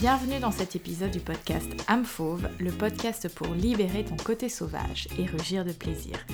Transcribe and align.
Bienvenue 0.00 0.38
dans 0.38 0.52
cet 0.52 0.76
épisode 0.76 1.10
du 1.10 1.18
podcast 1.18 1.68
Âme 1.88 2.04
Fauve, 2.04 2.48
le 2.60 2.70
podcast 2.70 3.28
pour 3.34 3.48
libérer 3.48 4.04
ton 4.04 4.16
côté 4.16 4.48
sauvage 4.48 5.08
et 5.18 5.26
rugir 5.26 5.64
de 5.64 5.72
plaisir. 5.72 6.24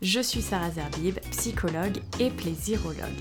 Je 0.00 0.20
suis 0.20 0.40
Sarah 0.40 0.70
Zerbib, 0.70 1.18
psychologue 1.30 2.00
et 2.18 2.30
plaisirologue. 2.30 3.20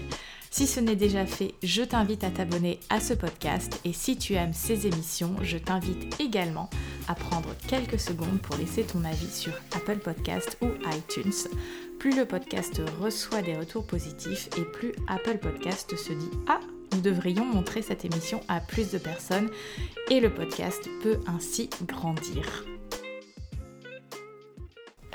Si 0.49 0.65
ce 0.65 0.79
n'est 0.79 0.95
déjà 0.95 1.25
fait, 1.25 1.55
je 1.61 1.81
t'invite 1.81 2.23
à 2.23 2.29
t'abonner 2.29 2.79
à 2.89 3.01
ce 3.01 3.13
podcast 3.13 3.81
et 3.83 3.91
si 3.91 4.15
tu 4.15 4.35
aimes 4.35 4.53
ces 4.53 4.87
émissions, 4.87 5.35
je 5.41 5.57
t'invite 5.57 6.21
également 6.21 6.69
à 7.09 7.13
prendre 7.13 7.49
quelques 7.67 7.99
secondes 7.99 8.39
pour 8.41 8.55
laisser 8.55 8.83
ton 8.83 9.03
avis 9.03 9.29
sur 9.29 9.51
Apple 9.75 9.97
Podcast 9.97 10.57
ou 10.61 10.67
iTunes. 10.95 11.49
Plus 11.99 12.15
le 12.15 12.25
podcast 12.25 12.81
reçoit 13.01 13.41
des 13.41 13.57
retours 13.57 13.85
positifs 13.85 14.47
et 14.57 14.63
plus 14.63 14.93
Apple 15.09 15.37
Podcast 15.37 15.97
se 15.97 16.13
dit 16.13 16.31
Ah, 16.47 16.61
nous 16.93 17.01
devrions 17.01 17.45
montrer 17.45 17.81
cette 17.81 18.05
émission 18.05 18.41
à 18.47 18.59
plus 18.59 18.91
de 18.91 18.97
personnes 18.97 19.49
et 20.09 20.19
le 20.19 20.33
podcast 20.33 20.89
peut 21.03 21.19
ainsi 21.27 21.69
grandir. 21.85 22.65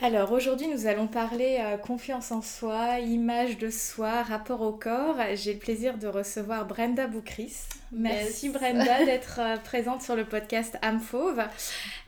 Alors 0.02 0.33
aujourd'hui 0.33 0.69
nous 0.69 0.87
allons 0.87 1.07
parler 1.07 1.57
euh, 1.59 1.79
confiance 1.79 2.30
en 2.30 2.43
soi, 2.43 3.01
image 3.01 3.57
de 3.57 3.71
soi, 3.71 4.23
rapport 4.23 4.61
au 4.61 4.73
corps. 4.73 5.16
J'ai 5.35 5.55
le 5.55 5.59
plaisir 5.59 5.97
de 5.97 6.07
recevoir 6.07 6.66
Brenda 6.66 7.07
Boukris. 7.07 7.55
Merci 7.93 8.51
Brenda 8.51 9.05
d'être 9.07 9.41
euh, 9.41 9.57
présente 9.57 10.02
sur 10.02 10.15
le 10.15 10.27
podcast 10.27 10.77
Âme 10.83 11.01
Fauve. 11.01 11.43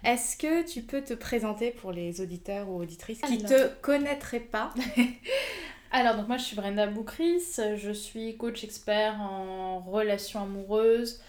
Est-ce 0.04 0.36
que 0.36 0.70
tu 0.70 0.82
peux 0.82 1.00
te 1.00 1.14
présenter 1.14 1.70
pour 1.70 1.90
les 1.90 2.20
auditeurs 2.20 2.68
ou 2.68 2.78
auditrices 2.82 3.22
qui 3.22 3.38
ne 3.38 3.48
te 3.48 3.68
connaîtraient 3.80 4.40
pas? 4.40 4.74
Alors, 5.90 6.16
donc 6.16 6.28
moi 6.28 6.36
je 6.36 6.44
suis 6.44 6.56
Brenda 6.56 6.86
Boukris, 6.86 7.56
je 7.76 7.92
suis 7.92 8.36
coach 8.36 8.62
expert 8.62 9.18
en 9.20 9.80
relations 9.80 10.42
amoureuses, 10.42 11.20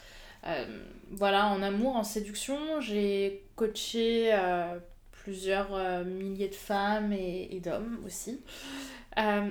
euh, 0.46 0.66
voilà, 1.12 1.48
en 1.48 1.62
amour, 1.62 1.96
en 1.96 2.04
séduction. 2.04 2.82
J'ai 2.82 3.44
coaché 3.56 4.32
euh, 4.34 4.78
plusieurs 5.12 5.74
euh, 5.74 6.04
milliers 6.04 6.50
de 6.50 6.56
femmes 6.56 7.14
et, 7.14 7.62
d'hommes 7.64 8.00
aussi. 8.06 8.42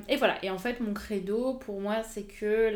et 0.09 0.17
voilà, 0.17 0.43
et 0.45 0.51
en 0.51 0.59
fait 0.59 0.81
mon 0.81 0.95
credo 0.95 1.55
pour 1.55 1.81
moi 1.81 2.03
c'est 2.03 2.23
que 2.23 2.71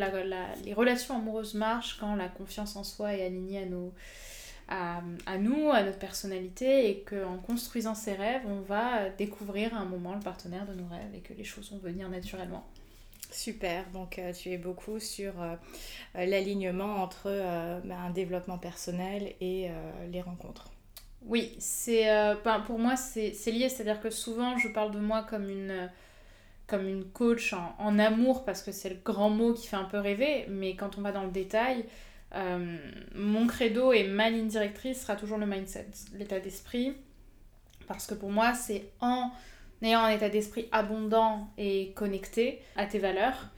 les 0.64 0.74
relations 0.74 1.16
amoureuses 1.16 1.54
marchent 1.54 1.98
quand 1.98 2.16
la 2.16 2.28
confiance 2.28 2.76
en 2.76 2.84
soi 2.84 3.14
est 3.14 3.24
alignée 3.24 3.62
à 3.62 3.66
nos, 3.66 3.94
à, 4.72 5.38
nous, 5.38 5.70
à 5.70 5.82
notre 5.82 5.98
personnalité, 5.98 6.90
et 6.90 7.02
qu'en 7.02 7.38
construisant 7.38 7.94
ses 7.94 8.14
rêves, 8.14 8.42
on 8.46 8.60
va 8.60 9.10
découvrir 9.10 9.74
à 9.74 9.80
un 9.80 9.84
moment 9.84 10.14
le 10.14 10.20
partenaire 10.20 10.66
de 10.66 10.74
nos 10.74 10.86
rêves 10.86 11.14
et 11.14 11.20
que 11.20 11.34
les 11.34 11.44
choses 11.44 11.70
vont 11.72 11.78
venir 11.78 12.08
naturellement. 12.08 12.64
Super, 13.30 13.88
donc 13.92 14.18
euh, 14.18 14.32
tu 14.32 14.50
es 14.50 14.58
beaucoup 14.58 15.00
sur 15.00 15.40
euh, 15.40 15.54
euh, 16.16 16.26
l'alignement 16.26 16.96
entre 16.96 17.30
bah, 17.84 17.96
un 17.98 18.10
développement 18.10 18.58
personnel 18.58 19.34
et 19.40 19.70
les 20.10 20.20
rencontres. 20.20 20.70
Oui, 21.24 21.54
c'est 21.58 22.08
pour 22.66 22.78
moi 22.78 22.96
c'est 22.96 23.32
lié, 23.46 23.68
c'est-à-dire 23.68 24.00
que 24.00 24.10
souvent 24.10 24.58
je 24.58 24.68
parle 24.68 24.90
de 24.90 24.98
moi 24.98 25.22
comme 25.22 25.48
une, 25.48 25.88
comme 26.66 26.88
une 26.88 27.04
coach 27.04 27.52
en, 27.52 27.74
en 27.78 27.98
amour 27.98 28.44
parce 28.44 28.60
que 28.60 28.72
c'est 28.72 28.90
le 28.90 28.98
grand 29.04 29.30
mot 29.30 29.54
qui 29.54 29.68
fait 29.68 29.76
un 29.76 29.84
peu 29.84 29.98
rêver, 29.98 30.46
mais 30.48 30.74
quand 30.74 30.98
on 30.98 31.00
va 31.00 31.12
dans 31.12 31.24
le 31.24 31.30
détail, 31.30 31.84
euh, 32.34 32.76
mon 33.14 33.46
credo 33.46 33.92
et 33.92 34.04
ma 34.04 34.30
ligne 34.30 34.48
directrice 34.48 35.02
sera 35.02 35.16
toujours 35.16 35.38
le 35.38 35.46
mindset, 35.46 35.88
l'état 36.14 36.40
d'esprit. 36.40 36.94
Parce 37.86 38.06
que 38.06 38.14
pour 38.14 38.30
moi, 38.30 38.54
c'est 38.54 38.90
en 39.00 39.30
ayant 39.82 40.00
un 40.00 40.10
état 40.10 40.28
d'esprit 40.28 40.68
abondant 40.72 41.48
et 41.58 41.92
connecté 41.94 42.60
à 42.76 42.86
tes 42.86 42.98
valeurs 42.98 43.50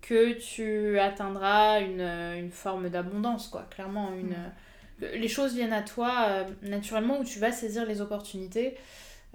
que 0.00 0.32
tu 0.32 0.98
atteindras 0.98 1.80
une, 1.80 2.00
une 2.00 2.50
forme 2.50 2.88
d'abondance, 2.88 3.48
quoi. 3.48 3.66
Clairement, 3.70 4.12
une, 4.14 4.30
mm. 4.30 5.06
les 5.14 5.28
choses 5.28 5.54
viennent 5.54 5.72
à 5.72 5.82
toi 5.82 6.26
euh, 6.28 6.44
naturellement 6.62 7.20
où 7.20 7.24
tu 7.24 7.38
vas 7.38 7.52
saisir 7.52 7.86
les 7.86 8.00
opportunités 8.00 8.76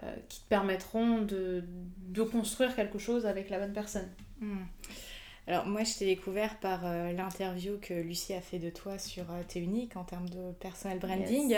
euh, 0.03 0.13
qui 0.27 0.41
te 0.41 0.47
permettront 0.49 1.21
de, 1.21 1.63
de, 2.09 2.23
construire 2.23 2.75
quelque 2.75 2.99
chose 2.99 3.25
avec 3.25 3.49
la 3.49 3.59
bonne 3.59 3.73
personne. 3.73 4.09
Mm. 4.39 4.63
Alors 5.47 5.65
moi 5.65 5.85
je 5.85 5.93
t'ai 5.93 6.05
découvert 6.05 6.59
par 6.59 6.81
euh, 6.85 7.13
l'interview 7.13 7.77
que 7.81 7.93
Lucie 7.93 8.33
a 8.33 8.41
fait 8.41 8.59
de 8.59 8.69
toi 8.69 8.99
sur 8.99 9.23
euh, 9.31 9.41
T'es 9.47 9.59
unique 9.59 9.95
en 9.95 10.03
termes 10.03 10.27
de 10.27 10.51
personal 10.59 10.99
branding. 10.99 11.55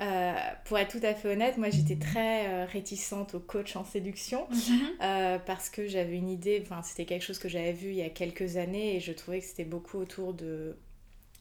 Euh, 0.00 0.34
pour 0.64 0.78
être 0.78 0.98
tout 0.98 1.06
à 1.06 1.12
fait 1.12 1.30
honnête, 1.30 1.58
moi 1.58 1.68
j'étais 1.68 1.96
très 1.96 2.64
réticente 2.64 3.34
au 3.34 3.40
coach 3.40 3.76
en 3.76 3.84
séduction 3.84 4.48
mhm. 4.48 5.40
parce 5.44 5.68
que 5.68 5.86
j'avais 5.86 6.16
une 6.16 6.30
idée, 6.30 6.62
enfin 6.62 6.82
c'était 6.82 7.04
quelque 7.04 7.22
chose 7.22 7.38
que 7.38 7.50
j'avais 7.50 7.72
vu 7.72 7.90
il 7.90 7.96
y 7.96 8.02
a 8.02 8.08
quelques 8.08 8.56
années 8.56 8.96
et 8.96 9.00
je 9.00 9.12
trouvais 9.12 9.40
que 9.40 9.44
c'était 9.44 9.64
beaucoup 9.64 9.98
autour 9.98 10.32
de 10.32 10.78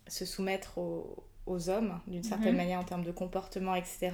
se 0.07 0.25
soumettre 0.25 0.77
aux, 0.77 1.25
hommes 1.67 1.99
d'une 2.05 2.23
certaine 2.23 2.51
mhm. 2.51 2.57
manière 2.57 2.79
en 2.79 2.83
termes 2.83 3.03
de 3.05 3.11
comportement, 3.11 3.73
etc. 3.73 4.11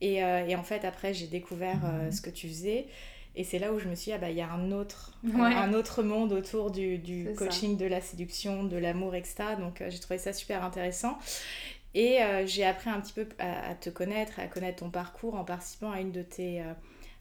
Et, 0.00 0.14
et 0.14 0.56
en 0.56 0.62
fait 0.62 0.84
après 0.86 1.12
j'ai 1.12 1.26
découvert 1.26 1.84
mhm. 1.84 2.10
ce 2.10 2.22
que 2.22 2.30
tu 2.30 2.48
faisais. 2.48 2.86
Et 3.38 3.44
c'est 3.44 3.60
là 3.60 3.72
où 3.72 3.78
je 3.78 3.88
me 3.88 3.94
suis 3.94 4.06
dit, 4.06 4.12
ah 4.12 4.18
bah, 4.18 4.30
il 4.30 4.36
y 4.36 4.40
a 4.40 4.50
un 4.50 4.72
autre, 4.72 5.12
un 5.32 5.72
autre 5.72 6.02
monde 6.02 6.32
autour 6.32 6.72
du, 6.72 6.98
du 6.98 7.32
coaching, 7.36 7.76
de 7.76 7.86
la 7.86 8.00
séduction, 8.00 8.64
de 8.64 8.76
l'amour, 8.76 9.14
etc. 9.14 9.54
Donc 9.56 9.80
euh, 9.80 9.90
j'ai 9.90 10.00
trouvé 10.00 10.18
ça 10.18 10.32
super 10.32 10.64
intéressant. 10.64 11.16
Et 11.94 12.20
euh, 12.20 12.44
j'ai 12.46 12.64
appris 12.64 12.90
un 12.90 13.00
petit 13.00 13.12
peu 13.12 13.28
à, 13.38 13.76
te 13.76 13.90
connaître, 13.90 14.40
à 14.40 14.48
connaître 14.48 14.80
ton 14.80 14.90
parcours 14.90 15.36
en 15.36 15.44
participant 15.44 15.92
à 15.92 16.00
une 16.00 16.10
de 16.10 16.22
tes 16.22 16.62
euh, 16.62 16.72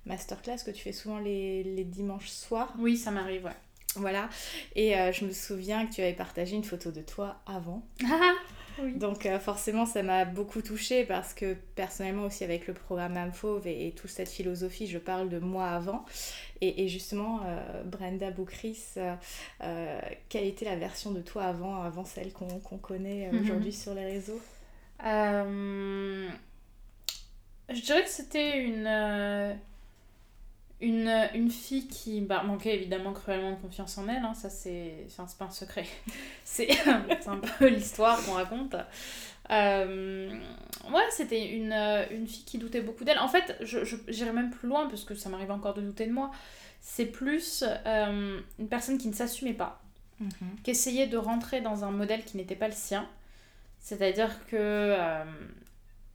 masterclass 0.08 0.58
que 0.66 0.72
tu 0.72 0.82
fais 0.82 0.92
souvent 0.92 1.20
les, 1.20 1.64
les 1.64 1.84
dimanches 1.84 2.30
soirs. 2.30 2.74
Oui, 2.80 2.98
ça 2.98 3.12
m'arrive, 3.12 3.46
ouais. 3.46 3.52
Voilà. 3.96 4.28
Et 4.76 4.94
je 5.12 5.26
me 5.26 5.32
souviens 5.32 5.88
que 5.88 5.94
tu 5.94 6.02
avais 6.02 6.14
partagé 6.14 6.56
une 6.56 6.64
photo 6.64 6.92
de 6.92 7.02
toi 7.02 7.42
avant. 7.48 7.84
Donc 8.96 9.26
euh, 9.26 9.40
forcément, 9.40 9.86
ça 9.86 10.04
m'a 10.04 10.26
beaucoup 10.26 10.62
touchée 10.62 11.06
parce 11.06 11.34
que 11.34 11.56
personnellement 11.76 12.26
aussi 12.26 12.44
avec 12.44 12.68
le 12.68 12.74
programme 12.74 13.18
Amfauve 13.18 13.68
et, 13.68 13.88
et 13.88 13.92
toute 13.92 14.10
cette 14.10 14.30
philosophie, 14.30 14.88
je 14.88 14.98
parle 14.98 15.30
de 15.30 15.40
moi 15.40 15.70
avant. 15.70 16.06
Et, 16.60 16.88
justement, 16.88 17.42
euh, 17.46 17.84
Brenda 17.84 18.32
Boukris, 18.32 18.96
euh, 18.98 20.02
quelle 20.28 20.46
était 20.46 20.66
la 20.66 20.76
version 20.76 21.12
de 21.12 21.22
toi 21.22 21.44
avant, 21.44 21.84
avant 21.84 22.04
celle 22.04 22.34
qu'on 22.34 22.78
connaît 22.80 23.30
mhm. 23.32 23.42
aujourd'hui 23.42 23.72
sur 23.72 23.94
les 23.94 24.06
réseaux? 24.06 24.42
Je 25.04 26.32
dirais 27.70 28.04
que 28.04 28.10
c'était 28.10 28.60
une 28.64 28.88
une, 30.80 31.10
une 31.34 31.50
fille 31.50 31.88
qui 31.88 32.22
bah, 32.22 32.44
manquait 32.44 32.76
évidemment 32.76 33.14
cruellement 33.14 33.52
de 33.52 33.56
confiance 33.58 33.98
en 33.98 34.08
elle, 34.08 34.24
hein, 34.24 34.34
ça 34.36 34.50
c'est 34.50 35.06
enfin, 35.08 35.26
pas 35.38 35.46
un 35.46 35.50
secret, 35.50 35.86
c'est 36.44 36.70
un 36.88 37.38
peu 37.38 37.68
l'histoire 37.68 38.24
qu'on 38.24 38.34
raconte. 38.34 38.76
Euh, 39.50 40.30
ouais, 40.92 41.06
c'était 41.10 41.50
une, 41.50 41.74
une 42.12 42.28
fille 42.28 42.44
qui 42.44 42.58
doutait 42.58 42.82
beaucoup 42.82 43.04
d'elle. 43.06 43.20
En 43.20 43.28
fait, 43.28 43.58
j'irais 44.08 44.34
même 44.34 44.52
plus 44.52 44.68
loin 44.68 44.88
parce 44.88 45.04
que 45.04 45.16
ça 45.16 45.30
m'arrive 45.30 45.52
encore 45.52 45.74
de 45.74 45.82
douter 45.82 46.06
de 46.06 46.12
moi. 46.12 46.32
C'est 46.82 47.06
plus 47.06 47.64
euh, 47.86 48.40
une 48.60 48.68
personne 48.68 48.98
qui 48.98 49.08
ne 49.08 49.14
s'assumait 49.14 49.54
pas, 49.54 49.82
mhm. 50.20 50.30
qui 50.64 50.72
essayait 50.72 51.08
de 51.08 51.18
rentrer 51.18 51.62
dans 51.62 51.86
un 51.86 51.92
modèle 51.92 52.24
qui 52.24 52.38
n'était 52.38 52.56
pas 52.56 52.68
le 52.68 52.74
sien. 52.74 53.08
C'est-à-dire 53.80 54.46
que. 54.48 54.56
Euh, 54.56 55.24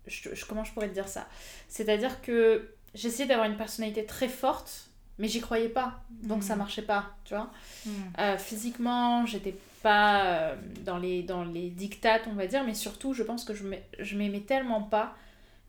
je, 0.07 0.45
comment 0.47 0.65
je 0.65 0.73
pourrais 0.73 0.89
te 0.89 0.95
dire 0.95 1.09
ça? 1.09 1.27
C'est-à-dire 1.69 2.21
que 2.23 2.75
j'essayais 2.95 3.29
d'avoir 3.29 3.47
une 3.47 3.57
personnalité 3.57 4.05
très 4.07 4.29
forte, 4.29 4.89
mais 5.19 5.29
j'y 5.29 5.41
croyais 5.41 5.69
pas. 5.69 6.01
Donc 6.23 6.43
ça 6.43 6.55
mm. 6.55 6.59
marchait 6.59 6.83
pas, 6.83 7.15
tu 7.25 7.35
vois. 7.35 7.51
Mm. 7.87 7.91
Euh, 8.19 8.39
physiquement, 8.39 9.27
j'étais 9.27 9.55
pas 9.83 10.25
euh, 10.25 10.57
dans, 10.85 10.99
les, 10.99 11.23
dans 11.23 11.45
les 11.45 11.71
dictates, 11.71 12.23
on 12.27 12.35
va 12.35 12.47
dire, 12.47 12.65
mais 12.65 12.75
surtout, 12.75 13.15
je 13.15 13.23
pense 13.23 13.45
que 13.45 13.55
je 13.55 14.17
m'aimais 14.17 14.41
tellement 14.41 14.83
pas 14.83 15.15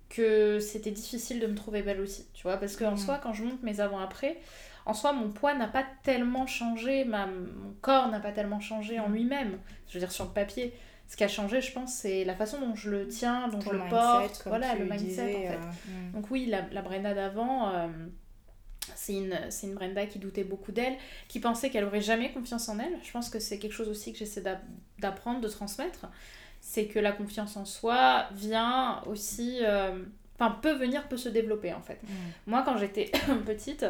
que 0.09 0.59
c'était 0.59 0.91
difficile 0.91 1.39
de 1.39 1.47
me 1.47 1.55
trouver 1.55 1.81
belle 1.81 1.99
aussi, 1.99 2.27
tu 2.33 2.43
vois. 2.43 2.57
Parce 2.57 2.75
qu'en 2.75 2.91
en 2.91 2.93
mm. 2.93 2.97
soi, 2.97 3.19
quand 3.21 3.33
je 3.33 3.43
monte 3.43 3.63
mes 3.63 3.79
avant-après, 3.79 4.39
en 4.85 4.93
soi, 4.93 5.13
mon 5.13 5.29
poids 5.29 5.53
n'a 5.55 5.67
pas 5.67 5.85
tellement 6.03 6.45
changé, 6.45 7.05
ma, 7.05 7.25
mon 7.25 7.73
corps 7.81 8.09
n'a 8.09 8.19
pas 8.19 8.31
tellement 8.31 8.59
changé 8.59 8.99
en 8.99 9.09
lui-même. 9.09 9.57
Je 9.87 9.93
veux 9.93 9.99
dire, 9.99 10.11
sur 10.11 10.25
le 10.25 10.31
papier 10.31 10.73
ce 11.07 11.17
qui 11.17 11.23
a 11.23 11.27
changé, 11.27 11.61
je 11.61 11.71
pense, 11.71 11.93
c'est 11.93 12.23
la 12.23 12.35
façon 12.35 12.59
dont 12.59 12.75
je 12.75 12.89
le 12.89 13.07
tiens, 13.07 13.47
dont 13.47 13.61
je 13.61 13.69
le 13.69 13.89
porte, 13.89 14.43
voilà, 14.45 14.75
le 14.75 14.85
mindset 14.85 15.21
en 15.21 15.49
fait. 15.49 15.57
Euh, 15.57 15.57
hmm. 15.87 16.11
Donc 16.13 16.31
oui, 16.31 16.45
la, 16.47 16.61
la 16.71 16.81
Brenda 16.81 17.13
d'avant, 17.13 17.69
euh, 17.69 17.87
c'est 18.95 19.13
une, 19.13 19.37
une 19.63 19.73
Brenda 19.75 20.05
qui 20.05 20.19
doutait 20.19 20.43
beaucoup 20.43 20.71
d'elle, 20.71 20.95
qui 21.27 21.39
pensait 21.39 21.69
qu'elle 21.69 21.83
aurait 21.83 22.01
jamais 22.01 22.31
confiance 22.31 22.67
en 22.69 22.79
elle. 22.79 22.97
Je 23.03 23.11
pense 23.11 23.29
que 23.29 23.39
c'est 23.39 23.59
quelque 23.59 23.73
chose 23.73 23.89
aussi 23.89 24.11
que 24.11 24.19
j'essaie 24.19 24.43
d'apprendre, 24.99 25.41
de 25.41 25.47
transmettre. 25.47 26.07
C'est 26.61 26.87
que 26.87 26.99
la 26.99 27.11
confiance 27.11 27.57
en 27.57 27.65
soi 27.65 28.27
vient 28.31 29.03
aussi... 29.05 29.59
Euh, 29.61 30.03
enfin, 30.39 30.57
peut 30.61 30.73
venir, 30.73 31.07
peut 31.09 31.17
se 31.17 31.29
développer 31.29 31.73
en 31.73 31.81
fait. 31.81 31.99
Hmm. 32.03 32.31
Moi, 32.47 32.63
quand 32.65 32.77
j'étais 32.77 33.11
petite... 33.45 33.85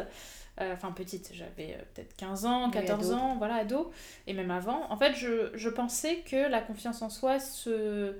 Euh, 0.60 0.72
enfin 0.72 0.92
petite, 0.92 1.32
j'avais 1.34 1.74
euh, 1.74 1.82
peut-être 1.94 2.14
15 2.16 2.46
ans, 2.46 2.70
14 2.70 3.12
ans, 3.12 3.36
voilà, 3.38 3.56
ado, 3.56 3.90
et 4.28 4.34
même 4.34 4.52
avant. 4.52 4.88
En 4.90 4.96
fait, 4.96 5.14
je, 5.14 5.50
je 5.54 5.68
pensais 5.68 6.18
que 6.18 6.48
la 6.48 6.60
confiance 6.60 7.02
en 7.02 7.10
soi, 7.10 7.40
ce... 7.40 8.14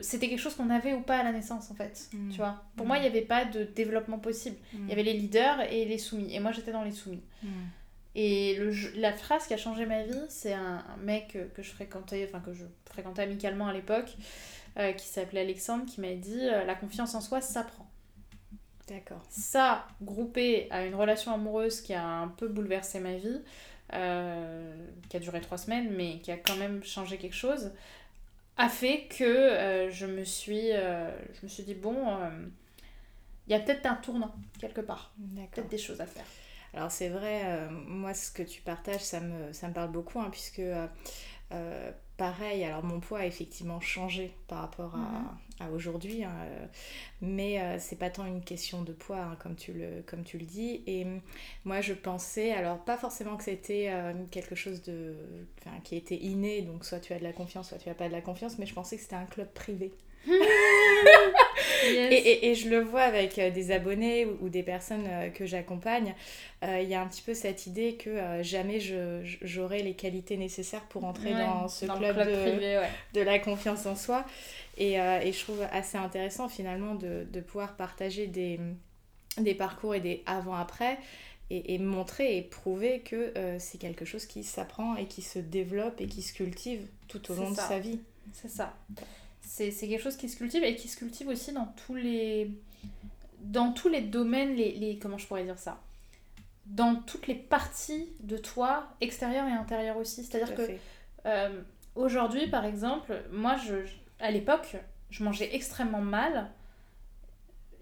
c'était 0.00 0.28
quelque 0.28 0.38
chose 0.38 0.54
qu'on 0.54 0.70
avait 0.70 0.94
ou 0.94 1.00
pas 1.00 1.18
à 1.18 1.24
la 1.24 1.32
naissance, 1.32 1.72
en 1.72 1.74
fait. 1.74 2.08
Hmm. 2.12 2.30
Tu 2.30 2.36
vois 2.36 2.62
Pour 2.76 2.86
moi, 2.86 2.98
il 2.98 3.00
n'y 3.00 3.08
avait 3.08 3.22
pas 3.22 3.44
de 3.44 3.64
développement 3.64 4.20
possible. 4.20 4.56
Il 4.72 4.78
y 4.78 4.82
hmm. 4.82 4.90
avait 4.92 5.02
les 5.02 5.14
leaders 5.14 5.60
et 5.72 5.84
les 5.86 5.98
soumis. 5.98 6.32
Et 6.32 6.38
moi, 6.38 6.52
j'étais 6.52 6.72
dans 6.72 6.84
les 6.84 6.92
soumis. 6.92 7.22
Hmm. 7.42 7.48
Et 8.14 8.54
le, 8.54 8.72
la 9.00 9.12
phrase 9.12 9.46
qui 9.48 9.54
a 9.54 9.58
changé 9.58 9.86
ma 9.86 10.04
vie, 10.04 10.20
c'est 10.28 10.52
un, 10.52 10.84
mec 11.02 11.36
que 11.54 11.62
je 11.62 11.70
fréquentais, 11.70 12.28
enfin 12.28 12.40
que 12.40 12.52
je 12.52 12.64
fréquentais 12.86 13.22
amicalement 13.22 13.66
à 13.66 13.72
l'époque, 13.72 14.16
qui 14.96 15.06
s'appelait 15.06 15.40
Alexandre 15.40 15.84
qui 15.86 16.00
m'a 16.00 16.14
dit 16.14 16.46
la 16.46 16.74
confiance 16.74 17.14
en 17.14 17.20
soi 17.20 17.40
s'apprend. 17.40 17.87
D'accord. 18.88 19.22
Ça, 19.28 19.86
groupé 20.02 20.66
à 20.70 20.84
une 20.84 20.94
relation 20.94 21.32
amoureuse 21.32 21.80
qui 21.80 21.94
a 21.94 22.06
un 22.06 22.28
peu 22.28 22.48
bouleversé 22.48 23.00
ma 23.00 23.14
vie, 23.14 23.40
qui 23.90 25.16
a 25.16 25.20
duré 25.20 25.40
trois 25.40 25.58
semaines, 25.58 25.90
mais 25.94 26.18
qui 26.20 26.30
a 26.30 26.36
quand 26.36 26.56
même 26.56 26.82
changé 26.82 27.18
quelque 27.18 27.36
chose, 27.36 27.72
a 28.56 28.68
fait 28.68 29.06
que 29.08 29.88
je, 29.90 30.06
me 30.06 30.24
suis, 30.24 30.70
je 30.70 31.42
me 31.42 31.48
suis 31.48 31.62
dit, 31.62 31.74
bon, 31.74 32.18
il 33.46 33.52
y 33.52 33.54
a 33.54 33.60
peut-être 33.60 33.86
un 33.86 33.94
tournant 33.94 34.34
quelque 34.58 34.82
part. 34.82 35.12
Peut-être 35.52 35.68
des 35.68 35.78
choses 35.78 36.00
à 36.00 36.06
faire. 36.06 36.24
Alors 36.74 36.90
c'est 36.90 37.08
vrai, 37.08 37.42
euh, 37.44 37.70
moi 37.70 38.12
ce 38.12 38.30
que 38.30 38.42
tu 38.42 38.60
partages, 38.60 39.00
ça 39.00 39.20
me, 39.20 39.52
ça 39.52 39.68
me 39.68 39.72
parle 39.72 39.90
beaucoup, 39.90 40.20
hein, 40.20 40.28
puisque 40.30 40.58
euh, 40.58 40.86
euh, 41.52 41.90
pareil, 42.16 42.62
alors 42.64 42.84
mon 42.84 43.00
poids 43.00 43.20
a 43.20 43.26
effectivement 43.26 43.80
changé 43.80 44.34
par 44.48 44.60
rapport 44.60 44.94
à, 44.94 44.98
mhm. 44.98 45.28
Aujourd'hui, 45.72 46.24
hein, 46.24 46.34
mais 47.20 47.78
c'est 47.78 47.98
pas 47.98 48.10
tant 48.10 48.26
une 48.26 48.42
question 48.42 48.82
de 48.82 48.92
poids, 48.92 49.20
hein, 49.20 49.36
comme, 49.40 49.54
tu 49.56 49.72
le, 49.72 50.44
dis. 50.44 50.82
Et 50.86 51.06
moi 51.64 51.80
je 51.80 51.94
pensais, 51.94 52.52
alors 52.52 52.78
pas 52.78 52.96
forcément 52.96 53.36
que 53.36 53.44
c'était 53.44 53.92
quelque 54.30 54.54
chose 54.54 54.82
de, 54.82 55.14
qui 55.84 55.96
était 55.96 56.16
inné, 56.16 56.62
donc 56.62 56.84
soit 56.84 57.00
tu 57.00 57.12
as 57.12 57.18
de 57.18 57.24
la 57.24 57.32
confiance, 57.32 57.68
soit 57.68 57.78
tu 57.78 57.88
as 57.88 57.94
pas 57.94 58.08
de 58.08 58.12
la 58.12 58.20
confiance, 58.20 58.58
mais 58.58 58.66
je 58.66 58.74
pensais 58.74 58.96
que 58.96 59.02
c'était 59.02 59.16
un 59.16 59.26
club 59.26 59.48
privé. 59.52 59.92
et, 61.84 62.50
et, 62.50 62.54
je 62.54 62.68
le 62.68 62.80
vois 62.80 63.02
avec 63.02 63.38
euh, 63.38 63.50
des 63.50 63.70
abonnés 63.70 64.26
ou, 64.26 64.48
des 64.48 64.62
personnes 64.62 65.06
euh, 65.08 65.28
que 65.30 65.46
j'accompagne. 65.46 66.14
Euh, 66.64 66.80
il 66.82 66.88
y 66.88 66.94
a 66.94 67.00
un 67.00 67.06
petit 67.06 67.22
peu 67.22 67.34
cette 67.34 67.66
idée 67.66 67.94
que 67.94 68.42
jamais 68.42 68.80
j'aurai 69.42 69.82
les 69.82 69.94
qualités 69.94 70.36
nécessaires 70.36 70.84
pour 70.88 71.04
entrer 71.04 71.32
dans 71.32 71.68
ce 71.68 71.86
club, 71.86 72.16
de, 72.16 73.18
de, 73.18 73.20
la 73.20 73.38
confiance 73.38 73.86
en 73.86 73.94
soi. 73.94 74.24
Et, 74.76 74.94
et, 74.94 75.32
je 75.32 75.40
trouve 75.40 75.62
assez 75.72 75.98
intéressant 75.98 76.48
finalement 76.48 76.94
de, 76.94 77.26
de 77.30 77.40
pouvoir 77.40 77.76
partager 77.76 78.26
des, 78.26 78.58
des 79.38 79.54
parcours 79.54 79.94
et 79.94 80.00
des 80.00 80.22
avant-après. 80.26 80.98
Et, 81.50 81.74
et, 81.74 81.78
montrer 81.78 82.36
et 82.36 82.42
prouver 82.42 83.00
que 83.00 83.32
c'est 83.58 83.78
quelque 83.78 84.04
chose 84.04 84.26
qui 84.26 84.42
s'apprend 84.42 84.96
et 84.96 85.06
qui 85.06 85.22
se 85.22 85.38
développe 85.38 86.00
et 86.00 86.06
qui 86.06 86.22
se 86.22 86.34
cultive 86.34 86.86
tout 87.06 87.30
au 87.30 87.34
long 87.36 87.50
de 87.50 87.56
sa 87.56 87.78
vie. 87.78 88.00
C'est 88.32 88.50
ça 88.50 88.76
c'est 89.48 89.72
quelque 89.88 90.02
chose 90.02 90.16
qui 90.16 90.28
se 90.28 90.36
cultive 90.36 90.62
et 90.62 90.76
qui 90.76 90.88
se 90.88 90.96
cultive 90.96 91.28
aussi 91.28 91.52
dans 91.52 91.66
tous 91.86 91.94
les 91.94 92.50
dans 93.40 93.72
tous 93.72 93.88
les 93.88 94.02
domaines 94.02 94.54
les, 94.54 94.72
les 94.72 94.98
comment 94.98 95.16
je 95.16 95.26
pourrais 95.26 95.44
dire 95.44 95.58
ça? 95.58 95.80
Dans 96.66 96.96
toutes 96.96 97.26
les 97.26 97.34
parties 97.34 98.08
de 98.20 98.36
toi 98.36 98.88
extérieures 99.00 99.48
et 99.48 99.52
intérieures 99.52 99.96
aussi. 99.96 100.22
C'est 100.22 100.40
à 100.40 100.44
dire 100.44 100.54
que 100.54 100.70
euh, 101.24 101.62
aujourd'hui 101.94 102.46
par 102.48 102.66
exemple 102.66 103.22
moi 103.32 103.56
je 103.56 103.76
à 104.20 104.30
l'époque 104.30 104.76
je 105.10 105.24
mangeais 105.24 105.54
extrêmement 105.54 106.02
mal. 106.02 106.50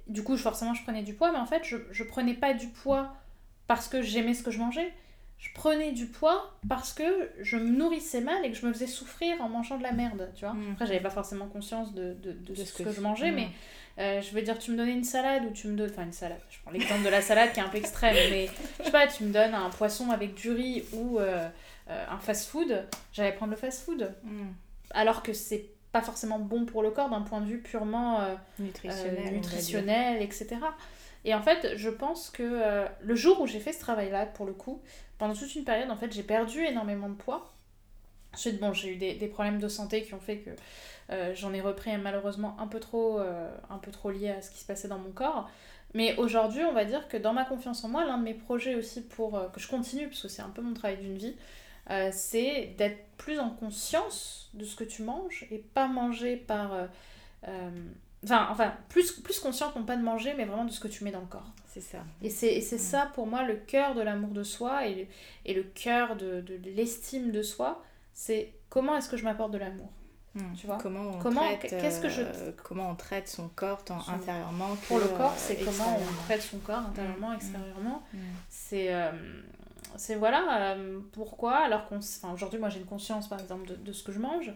Du 0.06 0.22
coup 0.22 0.36
forcément 0.36 0.72
je 0.72 0.84
prenais 0.84 1.02
du 1.02 1.14
poids 1.14 1.32
mais 1.32 1.38
en 1.38 1.46
fait 1.46 1.64
je, 1.64 1.78
je 1.90 2.04
prenais 2.04 2.34
pas 2.34 2.54
du 2.54 2.68
poids 2.68 3.12
parce 3.66 3.88
que 3.88 4.02
j'aimais 4.02 4.34
ce 4.34 4.44
que 4.44 4.52
je 4.52 4.60
mangeais 4.60 4.94
je 5.38 5.52
prenais 5.52 5.92
du 5.92 6.06
poids 6.06 6.56
parce 6.68 6.92
que 6.92 7.30
je 7.40 7.56
me 7.56 7.70
nourrissais 7.70 8.20
mal 8.20 8.44
et 8.44 8.50
que 8.50 8.56
je 8.56 8.66
me 8.66 8.72
faisais 8.72 8.86
souffrir 8.86 9.40
en 9.42 9.48
mangeant 9.48 9.76
de 9.76 9.82
la 9.82 9.92
merde, 9.92 10.30
tu 10.34 10.44
vois. 10.44 10.54
Mm. 10.54 10.72
Après, 10.72 10.86
j'avais 10.86 11.00
pas 11.00 11.10
forcément 11.10 11.46
conscience 11.46 11.94
de, 11.94 12.14
de, 12.14 12.32
de, 12.32 12.54
ce, 12.54 12.82
que, 12.82 12.90
je 12.90 13.00
mangeais, 13.00 13.30
mais 13.32 13.48
euh, 13.98 14.22
je 14.22 14.32
veux 14.34 14.42
dire, 14.42 14.58
tu 14.58 14.70
me 14.70 14.76
donnais 14.76 14.92
une 14.92 15.04
salade 15.04 15.44
ou 15.44 15.50
tu 15.50 15.68
me 15.68 15.76
donnes... 15.76 15.90
Enfin, 15.90 16.04
une 16.04 16.12
salade, 16.12 16.40
je 16.50 16.58
prends 16.62 16.70
l'exemple 16.70 17.04
de 17.04 17.10
la 17.10 17.20
salade 17.20 17.52
qui 17.52 17.60
est 17.60 17.62
un 17.62 17.68
peu 17.68 17.78
extrême, 17.78 18.14
mais 18.30 18.48
je 18.78 18.84
sais 18.84 18.90
pas, 18.90 19.06
tu 19.06 19.24
me 19.24 19.32
donnes 19.32 19.54
un 19.54 19.70
poisson 19.70 20.10
avec 20.10 20.34
du 20.34 20.50
riz 20.50 20.84
ou 20.92 21.18
euh, 21.18 21.48
euh, 21.90 22.04
un 22.10 22.18
fast-food, 22.18 22.86
j'allais 23.12 23.32
prendre 23.32 23.52
le 23.52 23.58
fast-food. 23.58 24.14
Mm. 24.24 24.48
Alors 24.90 25.22
que 25.22 25.34
c'est 25.34 25.66
pas 25.92 26.00
forcément 26.00 26.38
bon 26.38 26.64
pour 26.64 26.82
le 26.82 26.90
corps 26.90 27.10
d'un 27.10 27.22
point 27.22 27.40
de 27.40 27.46
vue 27.46 27.58
purement 27.58 28.20
nutritionnel, 28.58 29.32
nutritionnel 29.32 30.22
etc. 30.22 30.56
Et 31.26 31.34
en 31.34 31.42
fait, 31.42 31.76
je 31.76 31.90
pense 31.90 32.30
que 32.30 32.86
le 33.00 33.14
jour 33.14 33.40
où 33.40 33.46
j'ai 33.46 33.60
fait 33.60 33.72
ce 33.72 33.80
travail-là, 33.80 34.24
pour 34.26 34.46
le 34.46 34.52
coup, 34.52 34.80
pendant 35.18 35.34
toute 35.34 35.54
une 35.54 35.64
période, 35.64 35.90
en 35.90 35.96
fait, 35.96 36.12
j'ai 36.12 36.22
perdu 36.22 36.64
énormément 36.64 37.08
de 37.08 37.14
poids. 37.14 37.52
Ensuite, 38.32 38.60
bon, 38.60 38.72
j'ai 38.72 38.92
eu 38.92 38.96
des, 38.96 39.14
des, 39.14 39.28
problèmes 39.28 39.58
de 39.58 39.68
santé 39.68 40.02
qui 40.02 40.14
ont 40.14 40.20
fait 40.20 40.38
que 40.38 40.50
euh, 41.10 41.34
j'en 41.34 41.52
ai 41.52 41.60
repris 41.60 41.96
malheureusement 41.96 42.56
un 42.60 42.66
peu, 42.66 42.80
trop, 42.80 43.18
euh, 43.20 43.48
un 43.70 43.78
peu 43.78 43.90
trop 43.90 44.10
lié 44.10 44.30
à 44.30 44.42
ce 44.42 44.50
qui 44.50 44.58
se 44.58 44.66
passait 44.66 44.88
dans 44.88 44.98
mon 44.98 45.10
corps. 45.10 45.48
Mais 45.94 46.16
aujourd'hui, 46.16 46.64
on 46.64 46.72
va 46.72 46.84
dire 46.84 47.08
que 47.08 47.16
dans 47.16 47.32
ma 47.32 47.44
confiance 47.44 47.84
en 47.84 47.88
moi, 47.88 48.04
l'un 48.04 48.18
de 48.18 48.24
mes 48.24 48.34
projets 48.34 48.74
aussi 48.74 49.02
pour 49.02 49.36
euh, 49.36 49.48
que 49.48 49.60
je 49.60 49.68
continue, 49.68 50.08
parce 50.08 50.22
que 50.22 50.28
c'est 50.28 50.42
un 50.42 50.50
peu 50.50 50.62
mon 50.62 50.74
travail 50.74 50.98
d'une 50.98 51.16
vie, 51.16 51.36
c'est 52.10 52.74
d'être 52.78 52.98
plus 53.16 53.38
en 53.38 53.48
conscience 53.48 54.50
de 54.54 54.64
ce 54.64 54.74
que 54.74 54.82
tu 54.82 55.02
manges 55.02 55.46
et 55.52 55.58
pas 55.58 55.86
manger 55.86 56.36
par 56.36 56.72
Enfin, 58.24 58.48
enfin 58.50 58.72
plus, 58.88 59.12
plus 59.12 59.38
consciente, 59.38 59.76
non 59.76 59.84
pas 59.84 59.96
de 59.96 60.02
manger, 60.02 60.34
mais 60.36 60.44
vraiment 60.44 60.64
de 60.64 60.72
ce 60.72 60.80
que 60.80 60.88
tu 60.88 61.04
mets 61.04 61.12
dans 61.12 61.20
le 61.20 61.26
corps. 61.26 61.52
C'est 61.66 61.80
ça. 61.80 61.98
Et 62.22 62.30
c'est 62.30 62.78
ça, 62.78 63.10
pour 63.14 63.26
moi, 63.26 63.42
le 63.42 63.56
cœur 63.56 63.94
de 63.94 64.00
l'amour 64.00 64.30
de 64.30 64.42
soi 64.42 64.86
et 64.86 64.94
le, 64.94 65.06
et 65.44 65.54
le 65.54 65.62
cœur 65.62 66.16
de, 66.16 66.40
de 66.40 66.58
l'estime 66.70 67.30
de 67.30 67.42
soi. 67.42 67.82
C'est 68.14 68.54
comment 68.70 68.96
est-ce 68.96 69.10
que 69.10 69.18
je 69.18 69.24
m'apporte 69.24 69.50
de 69.50 69.58
l'amour 69.58 69.90
hmm. 70.34 70.54
Tu 70.58 70.66
vois? 70.66 70.78
Comment 70.78 71.10
on 71.10 71.18
traite, 71.18 71.68
qu'est-ce 71.68 72.00
que 72.00 72.08
je... 72.08 72.22
Euh, 72.22 72.52
comment 72.64 72.90
on 72.90 72.94
traite 72.94 73.28
son 73.28 73.48
corps 73.48 73.84
tant 73.84 73.98
intérieurement 74.08 74.74
Pour 74.88 74.98
le 74.98 75.08
corps, 75.08 75.34
c'est 75.36 75.56
comment 75.56 75.98
on 75.98 76.22
traite 76.24 76.40
son 76.40 76.58
corps 76.58 76.86
intérieurement, 76.88 77.30
hmm. 77.30 77.36
extérieurement. 77.36 78.02
Hmm. 78.12 78.18
C'est... 78.48 78.94
Euh, 78.94 79.12
c'est 79.98 80.16
voilà 80.16 80.74
euh, 80.74 81.00
pourquoi 81.12 81.56
alors 81.56 81.86
qu'on 81.86 81.98
enfin, 81.98 82.30
aujourd'hui 82.34 82.58
moi 82.58 82.68
j'ai 82.68 82.80
une 82.80 82.86
conscience 82.86 83.28
par 83.28 83.40
exemple 83.40 83.66
de, 83.66 83.76
de 83.76 83.92
ce 83.92 84.02
que 84.02 84.12
je 84.12 84.18
mange 84.18 84.52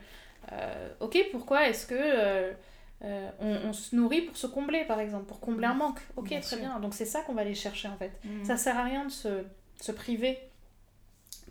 ok 0.98 1.28
pourquoi 1.30 1.68
est-ce 1.68 1.86
que 1.86 2.52
euh, 3.02 3.30
on, 3.40 3.72
se 3.72 3.96
nourrit 3.96 4.22
pour 4.22 4.36
se 4.36 4.46
combler, 4.46 4.84
par 4.84 5.00
exemple, 5.00 5.24
pour 5.24 5.40
combler 5.40 5.66
un 5.66 5.74
manque. 5.74 6.00
Ok, 6.16 6.38
très 6.40 6.56
bien. 6.56 6.78
Donc 6.80 6.94
c'est 6.94 7.06
ça 7.06 7.22
qu'on 7.22 7.32
va 7.32 7.40
aller 7.40 7.54
chercher 7.54 7.88
en 7.88 7.96
fait. 7.96 8.12
Mm. 8.24 8.44
Ça 8.44 8.56
sert 8.56 8.78
à 8.78 8.84
rien 8.84 9.06
de 9.06 9.10
se, 9.10 9.42
se 9.80 9.92
priver. 9.92 10.38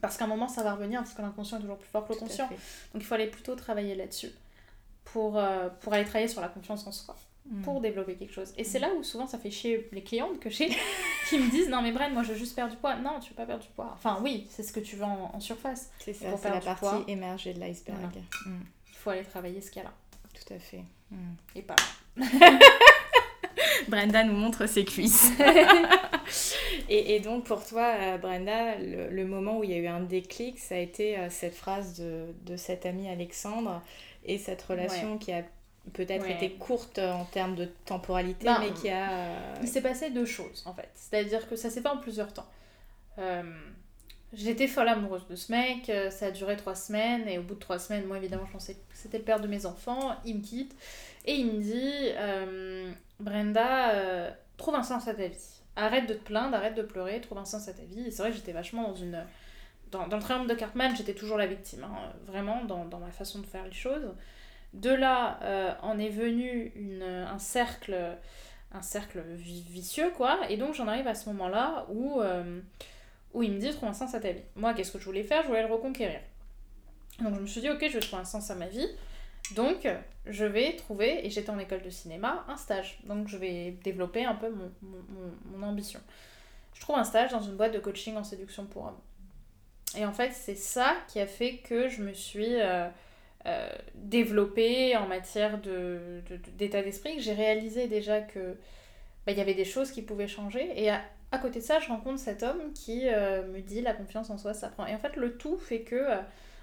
Parce 0.02 0.16
qu'à 0.16 0.26
un 0.26 0.28
moment, 0.28 0.48
ça 0.48 0.64
va 0.64 0.76
revenir, 0.76 1.02
parce 1.02 1.14
que 1.14 1.22
l'inconscient 1.22 1.58
est 1.58 1.62
toujours 1.62 1.78
plus 1.78 1.90
fort 1.90 2.08
que 2.08 2.14
le 2.14 2.20
conscient. 2.20 2.48
Donc 2.48 3.02
il 3.02 3.04
faut 3.04 3.16
aller 3.16 3.28
plutôt 3.28 3.56
travailler 3.56 3.96
là-dessus. 3.96 4.30
Pour, 5.06 5.38
euh, 5.38 5.70
pour 5.82 5.92
aller 5.94 6.06
travailler 6.06 6.28
sur 6.28 6.40
la 6.40 6.50
confiance 6.50 6.86
en 6.86 6.92
soi. 6.92 7.16
Mm. 7.50 7.64
Pour 7.64 7.82
développer 7.82 8.14
quelque 8.14 8.34
chose. 8.34 8.54
Et 8.56 8.64
c'est 8.64 8.78
mm. 8.78 8.84
là 8.84 8.94
où 8.94 9.04
souvent 9.04 9.26
ça 9.26 9.40
fait 9.40 9.50
chier 9.50 9.90
les 9.92 10.04
clientes 10.04 10.40
que 10.40 10.52
j'ai 10.52 10.70
qui 11.30 11.40
me 11.40 11.50
disent 11.50 11.70
Non, 11.70 11.82
mais 11.82 11.92
Bren, 11.92 12.14
moi 12.14 12.22
je 12.22 12.34
veux 12.34 12.38
juste 12.38 12.56
perdre 12.56 12.72
du 12.72 12.78
poids. 12.78 12.96
Non, 12.98 13.20
tu 13.20 13.32
veux 13.32 13.36
pas 13.36 13.48
perdre 13.48 13.64
du 13.64 13.70
poids. 13.70 13.90
Enfin, 13.96 14.20
oui, 14.22 14.46
c'est 14.52 14.62
ce 14.62 14.72
que 14.72 14.80
tu 14.80 14.98
veux 14.98 15.06
en, 15.06 15.40
surface. 15.40 15.90
C'est 15.98 16.14
ça, 16.14 16.38
c'est 16.38 16.52
la 16.52 16.62
partie 16.62 17.12
émergée 17.12 17.56
de 17.56 17.60
l'iceberg. 17.60 18.22
Il 18.46 18.96
faut 18.96 19.10
aller 19.10 19.24
travailler 19.24 19.62
ce 19.62 19.72
qu'il 19.72 19.82
y 19.82 19.86
a 19.86 19.88
là. 19.88 19.94
Tout 20.46 20.54
à 20.54 20.60
fait. 20.60 20.84
Hmm. 21.12 21.34
Et 21.56 21.62
pas. 21.62 21.76
Brenda 23.88 24.24
nous 24.24 24.34
montre 24.34 24.68
ses 24.68 24.86
cuisses. 24.86 25.32
et, 26.90 27.16
et, 27.16 27.20
donc 27.20 27.46
pour 27.46 27.66
toi, 27.66 27.94
euh, 27.98 28.18
Brenda, 28.18 28.76
le, 28.78 29.26
moment 29.26 29.60
où 29.60 29.64
il 29.64 29.72
y 29.72 29.74
a 29.74 29.78
eu 29.78 29.88
un 29.88 30.02
déclic, 30.02 30.60
ça 30.60 30.76
a 30.76 30.78
été 30.78 31.18
euh, 31.18 31.30
cette 31.30 31.56
phrase 31.56 32.00
de, 32.00 32.28
de 32.46 32.56
cet 32.56 32.86
ami 32.86 33.10
Alexandre 33.10 33.82
et 34.26 34.38
cette 34.38 34.62
relation 34.62 35.18
qui 35.18 35.32
a 35.32 35.44
peut-être 35.94 36.30
été 36.30 36.52
courte 36.52 37.00
en 37.00 37.26
termes 37.26 37.56
de 37.56 37.66
temporalité, 37.86 38.46
ben, 38.46 38.60
mais 38.60 38.72
qui 38.72 38.90
a... 38.90 39.12
Euh, 39.12 39.56
il 39.62 39.68
s'est 39.68 39.82
passé 39.82 40.12
deux 40.12 40.26
choses 40.26 40.64
en 40.66 40.74
fait. 40.74 40.90
C'est-à-dire 40.94 41.48
que 41.50 41.56
ça 41.56 41.70
s'est 41.70 41.82
fait 41.82 41.90
en 41.90 41.98
plusieurs 41.98 42.32
temps. 42.32 42.48
J'étais 44.32 44.68
folle 44.68 44.88
amoureuse 44.90 45.26
de 45.28 45.36
ce 45.36 45.52
mec, 45.52 45.90
euh, 45.90 46.12
ça 46.12 46.28
a 46.28 46.32
duré 46.32 46.56
trois 46.56 46.76
semaines, 46.76 47.28
et 47.28 47.40
au 47.40 47.42
bout 47.42 47.56
de 47.56 47.60
trois 47.60 47.80
semaines, 47.80 48.06
moi 48.06 48.18
évidemment, 48.18 48.46
je 48.46 48.52
pensais 48.52 48.76
que 48.76 48.80
c'était 48.94 49.18
le 49.18 49.24
père 49.24 49.40
de 49.40 49.48
mes 49.48 49.66
enfants, 49.66 50.16
il 50.24 50.38
me 50.38 50.42
quitte, 50.42 50.76
et 51.26 51.34
il 51.34 51.48
me 51.48 51.60
dit 51.60 52.12
euh, 52.16 52.92
Brenda, 53.20 53.92
euh, 53.96 54.30
trouve 54.58 54.76
un 54.76 54.84
sens 54.84 55.08
à 55.08 55.16
ta 55.16 55.28
vie. 55.28 55.62
Arrête 55.76 56.08
de 56.08 56.14
te 56.14 56.24
plaindre, 56.24 56.56
arrête 56.56 56.76
de 56.76 56.84
pleurer, 56.84 57.22
trouve 57.22 57.40
un 57.40 57.46
sens 57.46 57.68
à 57.70 57.74
ta 57.74 57.82
vie. 57.84 58.12
C'est 58.12 58.22
vrai 58.22 58.32
que 58.32 58.38
j'étais 58.38 58.52
vachement 58.52 58.90
dans 58.90 58.96
une. 58.96 59.24
Dans, 59.92 60.08
dans 60.08 60.18
le 60.18 60.22
triangle 60.22 60.48
de 60.48 60.54
Cartman, 60.54 60.96
j'étais 60.96 61.16
toujours 61.16 61.38
la 61.38 61.48
victime, 61.48 61.84
hein, 61.84 62.14
vraiment, 62.28 62.64
dans, 62.66 62.86
dans, 62.86 63.00
ma 63.00 63.10
façon 63.10 63.40
de 63.40 63.48
faire 63.48 63.66
les 63.66 63.74
choses. 63.74 64.14
De 64.74 64.92
là, 64.92 65.40
en 65.82 65.98
est 65.98 66.10
venu 66.10 66.72
une, 66.76 67.02
un 67.02 67.40
cercle 67.40 67.98
un 68.72 68.84
cercle 68.84 69.24
vicieux, 69.36 70.12
quoi, 70.16 70.42
et 70.48 70.58
donc 70.58 70.76
j'en 70.76 70.88
arrive 70.88 71.08
à 71.08 71.16
ce 71.16 71.28
moment-là 71.30 71.88
où 71.90 72.22
où 73.34 73.44
il 73.44 73.52
me 73.52 73.60
dit 73.60 73.70
trouve 73.72 73.90
un 73.90 73.94
sens 73.94 74.16
à 74.16 74.20
ta 74.20 74.32
vie. 74.32 74.42
Moi, 74.56 74.74
qu'est-ce 74.74 74.92
que 74.92 75.00
je 75.00 75.06
voulais 75.06 75.24
faire? 75.24 75.44
Je 75.44 75.48
voulais 75.48 75.66
le 75.66 75.74
reconquérir. 75.74 76.20
Donc 77.22 77.36
je 77.36 77.40
me 77.42 77.46
suis 77.46 77.62
dit, 77.62 77.70
ok, 77.70 77.80
je 77.82 77.94
vais 77.94 78.00
trouver 78.00 78.22
un 78.22 78.26
sens 78.26 78.50
à 78.50 78.56
ma 78.56 78.68
vie. 78.68 78.88
Donc, 79.56 79.88
je 80.28 80.46
vais 80.46 80.76
trouver, 80.76 81.26
et 81.26 81.30
j'étais 81.30 81.50
en 81.50 81.58
école 81.58 81.82
de 81.82 81.90
cinéma, 81.90 82.46
un 82.48 82.58
stage. 82.58 83.00
Donc, 83.06 83.28
je 83.28 83.38
vais 83.38 83.72
développer 83.84 84.26
un 84.26 84.36
peu 84.36 84.50
mon, 84.52 85.64
ambition. 85.64 86.00
Je 86.74 86.82
trouve 86.82 86.98
un 86.98 87.04
stage 87.04 87.32
dans 87.32 87.42
une 87.42 87.56
boîte 87.56 87.74
de 87.74 87.80
coaching 87.80 88.16
en 88.16 88.24
séduction 88.24 88.66
pour 88.66 88.86
hommes. 88.86 89.00
Et 89.98 90.06
en 90.06 90.14
fait, 90.14 90.32
c'est 90.34 90.56
ça 90.56 90.96
qui 91.08 91.20
a 91.20 91.26
fait 91.26 91.58
que 91.58 91.90
je 91.90 92.04
me 92.04 92.14
suis 92.14 92.60
euh, 92.60 92.88
euh, 93.48 93.70
développée 93.96 94.96
en 94.96 95.08
matière 95.08 95.58
d'état 95.58 96.80
de, 96.80 96.86
d'esprit, 96.86 97.16
que 97.16 97.22
j'ai 97.22 97.34
réalisé 97.34 97.88
déjà 97.88 98.22
que 98.22 98.56
bah, 99.26 99.32
il 99.32 99.38
y 99.38 99.42
avait 99.42 99.56
des 99.56 99.66
choses 99.66 99.92
qui 99.92 100.04
pouvaient 100.04 100.28
changer. 100.28 100.72
Et 100.76 100.92
à, 100.92 101.02
à 101.32 101.38
côté 101.38 101.60
de 101.60 101.64
ça, 101.64 101.80
je 101.80 101.88
rencontre 101.90 102.20
cet 102.20 102.42
homme 102.44 102.74
qui 102.74 103.04
euh, 103.06 103.46
me 103.48 103.62
dit 103.62 103.82
la 103.82 103.94
confiance 103.94 104.30
en 104.30 104.38
soi, 104.38 104.54
ça 104.54 104.70
prend. 104.70 104.86
Et 104.88 104.96
en 104.96 104.98
fait, 104.98 105.16
le 105.16 105.38
tout 105.38 105.58
fait 105.58 105.82
que 105.82 105.96
euh, 105.96 106.18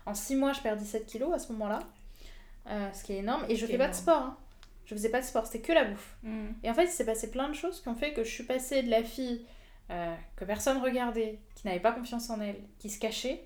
en 0.06 0.14
6 0.14 0.37
mois, 0.37 0.52
je 0.52 0.61
perds 0.61 0.76
17 0.76 1.06
kilos 1.06 1.32
à 1.32 1.38
ce 1.38 1.52
moment-là. 1.52 1.80
ce 2.92 3.04
qui 3.04 3.12
est 3.12 3.18
énorme. 3.18 3.44
Et 3.49 3.56
je 3.56 3.66
fais 3.66 3.78
pas 3.78 3.88
de 3.88 3.94
sport. 3.94 4.23
Hein. 4.23 4.37
Je 4.87 4.94
faisais 4.94 5.08
pas 5.08 5.20
de 5.20 5.25
sport, 5.25 5.46
c'était 5.46 5.61
que 5.61 5.73
la 5.73 5.85
bouffe. 5.85 6.16
Mm. 6.23 6.46
Et 6.64 6.70
en 6.70 6.75
fait, 6.75 6.85
il 6.85 6.90
s'est 6.90 7.06
passé 7.06 7.30
plein 7.30 7.49
de 7.49 7.54
choses 7.54 7.80
qui 7.80 7.88
ont 7.88 7.94
fait 7.94 8.12
que 8.12 8.25
je 8.25 8.30
suis 8.30 8.44
passée 8.44 8.82
de 8.82 8.90
la 8.90 9.02
fille 9.02 9.44
que 10.35 10.44
personne 10.44 10.78
regardait, 10.78 11.38
qui 11.54 11.64
n'avait 11.68 11.78
pas 11.78 11.92
confiance 11.92 12.28
en 12.28 12.40
elle, 12.40 12.56
qui 12.80 12.90
se 12.90 12.99
cachait, 12.99 13.44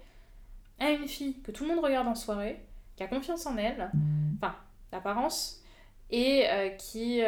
à 0.78 0.88
une 0.90 1.06
fille 1.06 1.38
que 1.42 1.50
tout 1.50 1.64
le 1.64 1.74
monde 1.74 1.84
regarde 1.84 2.08
en 2.08 2.14
soirée, 2.14 2.58
qui 2.96 3.02
a 3.02 3.08
confiance 3.08 3.44
en 3.44 3.58
elle, 3.58 3.90
enfin, 4.38 4.56
d'apparence, 4.90 5.62
et 6.10 6.46
qui 6.78 7.20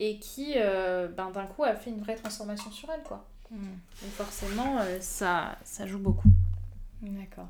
et 0.00 0.18
qui 0.18 0.54
euh, 0.56 1.08
ben, 1.08 1.30
d'un 1.30 1.46
coup 1.46 1.64
a 1.64 1.74
fait 1.74 1.90
une 1.90 2.00
vraie 2.00 2.16
transformation 2.16 2.70
sur 2.70 2.90
elle 2.90 3.02
quoi. 3.02 3.24
Donc 3.50 4.10
forcément 4.12 4.78
euh, 4.80 4.98
ça, 5.00 5.56
ça 5.64 5.86
joue 5.86 5.98
beaucoup. 5.98 6.28
D'accord. 7.02 7.48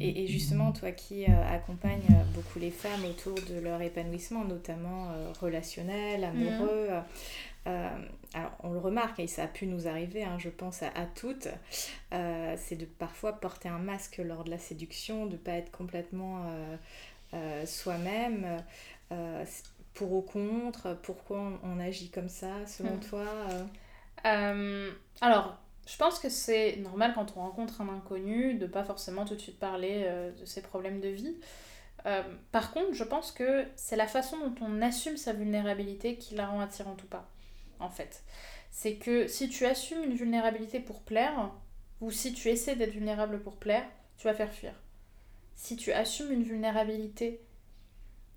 Et, 0.00 0.22
et, 0.22 0.26
justement, 0.28 0.70
toi 0.70 0.92
qui 0.92 1.24
euh, 1.24 1.52
accompagnes 1.52 2.24
beaucoup 2.34 2.60
les 2.60 2.70
femmes 2.70 3.04
autour 3.04 3.34
de 3.34 3.58
leur 3.58 3.82
épanouissement, 3.82 4.44
notamment 4.44 5.08
relationnel, 5.40 6.24
amoureux, 6.24 6.88
alors 7.66 8.52
on 8.62 8.70
le 8.70 8.78
remarque 8.78 9.18
et 9.18 9.26
ça 9.26 9.42
a 9.42 9.46
pu 9.46 9.66
nous 9.66 9.88
arriver, 9.88 10.22
hein, 10.22 10.38
je 10.38 10.48
pense 10.48 10.82
à, 10.82 10.86
à 10.94 11.04
toutes, 11.04 11.48
c'est 12.12 12.76
de 12.76 12.86
parfois 12.86 13.32
porter 13.40 13.68
un 13.68 13.78
masque 13.78 14.22
lors 14.24 14.44
de 14.44 14.50
la 14.50 14.58
séduction, 14.58 15.26
de 15.26 15.32
ne 15.32 15.36
pas 15.36 15.52
être 15.52 15.72
complètement 15.72 16.46
soi-même 17.66 18.62
pour 19.98 20.12
ou 20.12 20.22
contre 20.22 20.96
Pourquoi 21.02 21.58
on, 21.64 21.80
agit 21.80 22.10
comme 22.10 22.28
ça, 22.28 22.64
selon 22.66 22.94
hmm. 22.94 23.00
toi 23.00 23.24
euh? 23.50 23.64
Euh, 24.26 24.92
Alors, 25.20 25.58
je 25.86 25.96
pense 25.96 26.20
que 26.20 26.28
c'est 26.28 26.76
normal 26.76 27.12
quand 27.14 27.34
on 27.36 27.40
rencontre 27.40 27.80
un 27.80 27.88
inconnu 27.88 28.54
de 28.54 28.66
pas 28.66 28.84
forcément 28.84 29.24
tout 29.24 29.34
de 29.34 29.40
suite 29.40 29.58
parler 29.58 30.04
euh, 30.06 30.30
de 30.30 30.44
ses 30.44 30.62
problèmes 30.62 31.00
de 31.00 31.08
vie. 31.08 31.36
par 32.52 32.70
contre, 32.72 32.94
je 32.94 33.02
pense 33.02 33.32
que 33.32 33.66
c'est 33.74 33.96
la 33.96 34.06
façon 34.06 34.38
dont 34.38 34.54
on 34.64 34.80
assume 34.82 35.16
sa 35.16 35.32
vulnérabilité 35.32 36.16
qui 36.16 36.36
la 36.36 36.46
rend 36.46 36.60
attirante 36.60 37.02
ou 37.02 37.06
pas, 37.06 37.28
en 37.80 37.90
fait. 37.90 38.22
C'est 38.70 38.94
que 38.94 39.26
si 39.26 39.48
tu 39.48 39.66
assumes 39.66 40.04
une 40.04 40.14
vulnérabilité 40.14 40.78
pour 40.78 41.02
plaire, 41.02 41.50
ou 42.00 42.12
si 42.12 42.32
tu 42.32 42.48
essaies 42.48 42.76
d'être 42.76 42.92
vulnérable 42.92 43.40
pour 43.40 43.56
plaire, 43.56 43.84
tu 44.16 44.28
vas 44.28 44.34
faire 44.34 44.52
fuir. 44.52 44.74
Si 45.56 45.74
tu 45.74 45.90
assumes 45.90 46.30
une 46.30 46.44
vulnérabilité, 46.44 47.40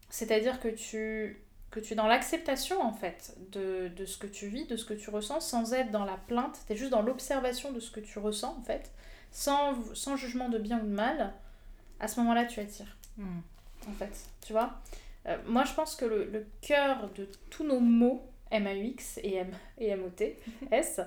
c'est-à-dire 0.09 0.59
que 0.59 0.67
tu 0.67 1.43
que 1.71 1.79
tu 1.79 1.93
es 1.93 1.95
dans 1.95 2.07
l'acceptation 2.07 2.81
en 2.81 2.91
fait 2.91 3.35
de, 3.51 3.87
de, 3.87 4.05
ce 4.05 4.17
que 4.17 4.27
tu 4.27 4.47
vis, 4.47 4.67
de 4.67 4.75
ce 4.75 4.85
que 4.85 4.93
tu 4.93 5.09
ressens, 5.09 5.39
sans 5.39 5.73
être 5.73 5.89
dans 5.89 6.03
la 6.03 6.17
plainte, 6.17 6.59
tu 6.67 6.73
es 6.73 6.75
juste 6.75 6.91
dans 6.91 7.01
l'observation 7.01 7.71
de 7.71 7.79
ce 7.79 7.89
que 7.89 8.01
tu 8.01 8.19
ressens 8.19 8.57
en 8.59 8.63
fait, 8.63 8.91
sans, 9.31 9.75
sans 9.95 10.17
jugement 10.17 10.49
de 10.49 10.59
bien 10.59 10.79
ou 10.81 10.85
de 10.85 10.93
mal, 10.93 11.33
à 11.99 12.07
ce 12.07 12.19
moment-là 12.19 12.45
tu 12.45 12.59
attires. 12.59 12.97
Hmm. 13.17 13.39
En 13.89 13.93
fait, 13.93 14.11
tu 14.45 14.51
vois 14.51 14.73
euh, 15.27 15.37
Moi 15.47 15.63
je 15.63 15.73
pense 15.73 15.95
que 15.95 16.05
le, 16.05 16.25
le 16.25 16.45
cœur 16.61 17.09
de 17.15 17.27
tous 17.49 17.63
nos 17.63 17.79
mots, 17.79 18.29
M-A-U-X 18.51 19.19
et, 19.23 19.35
M, 19.35 19.51
et 19.79 19.87
M-O-T, 19.87 20.37
S, 20.71 20.99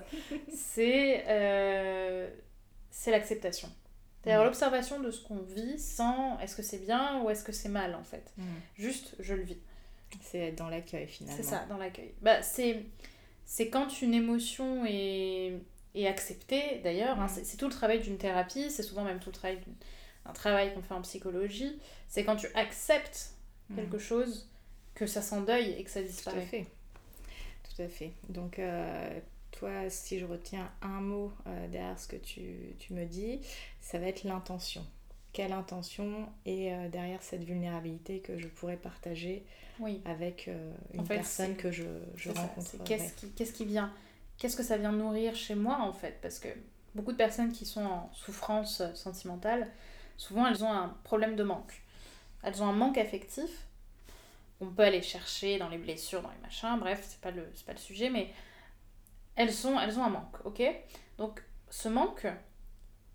c'est 0.51 1.25
euh, 1.27 2.27
l'acceptation. 3.05 3.69
C'est-à-dire 4.23 4.41
hmm. 4.41 4.45
l'observation 4.45 4.99
de 4.99 5.11
ce 5.11 5.23
qu'on 5.23 5.41
vit 5.41 5.77
sans 5.77 6.39
est-ce 6.39 6.55
que 6.55 6.63
c'est 6.63 6.79
bien 6.79 7.21
ou 7.21 7.29
est-ce 7.29 7.43
que 7.43 7.51
c'est 7.51 7.69
mal 7.69 7.93
en 7.93 8.03
fait. 8.03 8.33
Hmm. 8.35 8.43
Juste 8.75 9.15
je 9.19 9.35
le 9.35 9.43
vis. 9.43 9.59
C'est 10.21 10.39
être 10.39 10.57
dans 10.57 10.69
l'accueil 10.69 11.07
finalement. 11.07 11.37
C'est 11.37 11.47
ça, 11.47 11.65
dans 11.67 11.77
l'accueil. 11.77 12.13
Bah, 12.21 12.41
c'est, 12.41 12.85
quand 13.69 14.01
une 14.01 14.13
émotion 14.13 14.85
est, 14.85 15.53
est 15.93 16.07
acceptée 16.07 16.79
d'ailleurs. 16.83 17.19
Hein, 17.19 17.27
mm. 17.27 17.43
c'est, 17.43 17.57
tout 17.57 17.67
le 17.67 17.73
travail 17.73 17.99
d'une 17.99 18.17
thérapie, 18.17 18.69
c'est 18.69 18.83
souvent 18.83 19.03
même 19.03 19.19
tout 19.19 19.29
le 19.29 19.35
travail 19.35 19.59
d'un 20.25 20.33
travail 20.33 20.73
qu'on 20.73 20.81
fait 20.81 20.93
en 20.93 21.01
psychologie. 21.01 21.79
C'est 22.07 22.23
quand 22.23 22.35
tu 22.35 22.47
acceptes 22.55 23.31
mm. 23.69 23.75
quelque 23.75 23.97
chose 23.97 24.49
que 24.93 25.05
ça 25.05 25.21
s'endeuille 25.21 25.71
et 25.77 25.83
que 25.83 25.91
ça 25.91 26.01
disparaît. 26.01 26.37
Tout 26.37 26.45
à 26.45 26.47
fait. 26.47 26.65
Tout 27.75 27.81
à 27.81 27.87
fait. 27.87 28.11
Donc, 28.29 28.59
euh, 28.59 29.19
toi, 29.51 29.89
si 29.89 30.19
je 30.19 30.25
retiens 30.25 30.71
un 30.81 31.01
mot 31.01 31.31
euh, 31.47 31.67
derrière 31.67 31.99
ce 31.99 32.07
que 32.07 32.15
tu, 32.15 32.75
tu, 32.79 32.93
me 32.93 33.05
dis, 33.05 33.39
ça 33.81 33.99
va 33.99 34.07
être 34.07 34.23
l'intention. 34.23 34.85
Quelle 35.35 35.51
intention 35.51 36.29
est 36.45 36.71
euh, 36.71 36.87
derrière 36.87 37.21
cette 37.21 37.43
vulnérabilité 37.43 38.21
que 38.21 38.39
je 38.39 38.47
pourrais 38.47 38.77
partager 38.77 39.45
oui. 39.81 40.01
avec 40.05 40.47
euh, 40.47 40.73
une 40.93 41.05
personne 41.05 41.57
que 41.57 41.71
je, 41.71 41.83
je 42.15 42.31
rencontre. 42.31 42.81
Qu'est-ce 42.85 43.13
qui, 43.15 43.29
qu'est-ce 43.31 43.51
qui 43.51 43.65
vient 43.65 43.91
Qu'est-ce 44.37 44.55
que 44.55 44.63
ça 44.63 44.77
vient 44.77 44.93
nourrir 44.93 45.35
chez 45.35 45.53
moi 45.53 45.79
en 45.81 45.91
fait? 45.91 46.19
Parce 46.21 46.39
que 46.39 46.47
beaucoup 46.93 47.11
de 47.11 47.17
personnes 47.17 47.51
qui 47.51 47.65
sont 47.65 47.83
en 47.83 48.09
souffrance 48.13 48.81
sentimentale, 48.93 49.67
souvent 50.15 50.47
elles 50.47 50.63
ont 50.63 50.71
un 50.71 50.95
problème 51.03 51.35
de 51.35 51.43
manque. 51.43 51.81
Elles 52.41 52.63
ont 52.63 52.67
un 52.67 52.73
manque 52.73 52.97
affectif. 52.97 53.67
On 54.61 54.67
peut 54.67 54.83
aller 54.83 55.01
chercher 55.01 55.57
dans 55.59 55.67
les 55.67 55.77
blessures, 55.77 56.21
dans 56.21 56.31
les 56.31 56.41
machins, 56.43 56.77
bref, 56.79 57.05
c'est 57.05 57.19
pas 57.19 57.31
le, 57.31 57.43
pas 57.65 57.73
le 57.73 57.77
sujet, 57.77 58.09
mais 58.09 58.29
elles, 59.35 59.51
sont, 59.51 59.77
elles 59.81 59.99
ont 59.99 60.03
un 60.05 60.09
manque, 60.11 60.45
ok? 60.45 60.63
Donc 61.17 61.43
ce 61.69 61.89
manque, 61.89 62.25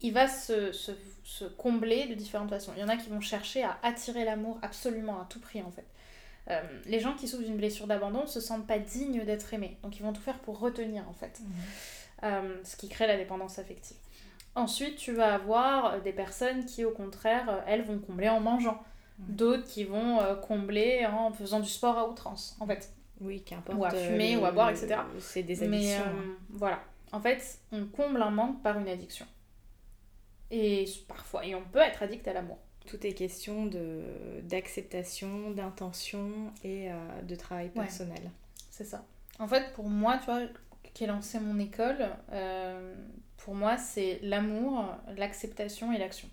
il 0.03 0.13
va 0.13 0.29
se, 0.29 0.73
se, 0.73 0.93
se, 1.25 1.45
combler 1.45 2.07
de 2.07 2.15
différentes 2.15 2.51
façons. 2.51 2.73
Il 2.77 2.81
y 2.81 2.85
en 2.85 2.89
a 2.89 2.97
qui 2.97 3.11
vont 3.11 3.21
chercher 3.21 3.63
à 3.63 3.79
attirer 3.83 4.25
l'amour 4.25 4.59
absolument 4.63 5.21
à 5.21 5.27
tout 5.29 5.41
prix 5.41 5.63
en 5.63 5.71
fait. 5.71 5.87
Euh, 6.49 6.61
les 6.87 7.01
gens 7.01 7.15
qui 7.15 7.29
souffrent 7.29 7.45
d'une 7.45 7.57
blessure 7.57 7.87
d'abandon 7.87 8.23
ne 8.23 8.27
se 8.27 8.41
sentent 8.41 8.67
pas 8.67 8.79
dignes 8.79 9.25
d'être 9.25 9.53
aimés. 9.55 9.77
Donc 9.83 9.99
ils 9.99 10.03
vont 10.03 10.13
tout 10.13 10.23
faire 10.23 10.39
pour 10.39 10.59
retenir 10.59 11.09
en 11.09 11.13
fait. 11.13 11.41
Mhm. 11.41 11.53
Euh, 12.23 12.61
ce 12.65 12.77
qui 12.77 12.89
crée 12.89 13.07
la 13.07 13.17
dépendance 13.17 13.59
affective. 13.59 13.97
Ensuite, 14.55 14.97
tu 14.97 15.13
vas 15.13 15.35
avoir 15.35 16.03
des 16.03 16.13
personnes 16.13 16.67
qui, 16.67 16.85
au 16.85 16.91
contraire, 16.91 17.49
euh, 17.49 17.61
elles 17.67 17.83
vont 17.83 17.99
combler 17.99 18.29
en 18.29 18.41
mangeant. 18.41 18.83
Mhm. 19.19 19.37
D'autres 19.37 19.67
qui 19.67 19.85
vont 19.85 20.19
combler 20.43 21.07
en 21.07 21.33
faisant 21.33 21.61
du 21.61 21.69
sport 21.69 21.99
à 21.99 22.09
outrance, 22.09 22.57
en 22.59 22.67
fait. 22.67 22.91
Oui, 23.21 23.43
qu'importe. 23.43 23.79
Ou 23.79 23.85
à 23.85 23.91
fumer, 23.91 24.37
ou 24.37 24.45
à 24.47 24.51
boire, 24.51 24.71
etc. 24.71 24.97
C'est 25.19 25.43
des 25.43 25.63
addictions. 25.63 25.71
Mais, 25.71 25.97
hein. 25.97 26.37
voilà. 26.49 26.83
En 27.13 27.21
fait, 27.21 27.59
on 27.71 27.85
comble 27.85 28.23
un 28.23 28.31
manque 28.31 28.63
par 28.63 28.79
une 28.79 28.89
addiction. 28.89 29.27
Et 30.51 30.85
parfois, 31.07 31.45
et 31.45 31.55
on 31.55 31.63
peut 31.63 31.79
être 31.79 32.03
addict 32.03 32.27
à 32.27 32.33
l'amour. 32.33 32.59
Tout 32.87 33.07
est 33.07 33.13
question 33.13 33.71
d'acceptation, 34.43 35.51
d'intention 35.51 36.53
et 36.65 36.91
euh, 36.91 37.23
de 37.23 37.35
travail 37.37 37.69
personnel. 37.69 38.31
c'est 38.71 38.85
ça. 38.85 39.05
En 39.39 39.47
fait, 39.47 39.73
pour 39.75 39.89
moi, 39.89 40.19
tu 40.19 40.25
vois, 40.27 40.41
qui 40.93 41.05
ai 41.05 41.07
lancé 41.07 41.39
mon 41.39 41.59
école, 41.59 42.09
euh, 42.33 42.95
pour 43.37 43.55
moi, 43.55 43.79
c'est 43.79 44.19
l'amour, 44.23 44.85
l'acceptation 45.17 45.93
et 45.93 45.99
l'action. 45.99 46.29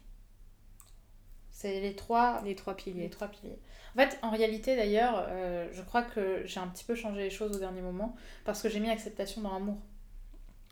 C'est 1.51 1.79
les 1.79 1.95
trois, 1.95 2.41
les 2.43 2.55
trois 2.55 2.75
piliers. 2.75 3.03
Les 3.03 3.09
trois 3.09 3.27
piliers. 3.27 3.59
En 3.95 3.99
fait, 3.99 4.19
en 4.21 4.29
réalité, 4.29 4.75
d'ailleurs, 4.75 5.25
euh, 5.29 5.67
je 5.71 5.81
crois 5.81 6.03
que 6.03 6.43
j'ai 6.45 6.59
un 6.59 6.67
petit 6.67 6.83
peu 6.83 6.95
changé 6.95 7.21
les 7.21 7.29
choses 7.29 7.55
au 7.55 7.59
dernier 7.59 7.81
moment 7.81 8.15
parce 8.45 8.61
que 8.61 8.69
j'ai 8.69 8.79
mis 8.79 8.89
acceptation 8.89 9.41
dans 9.41 9.53
l'amour. 9.53 9.77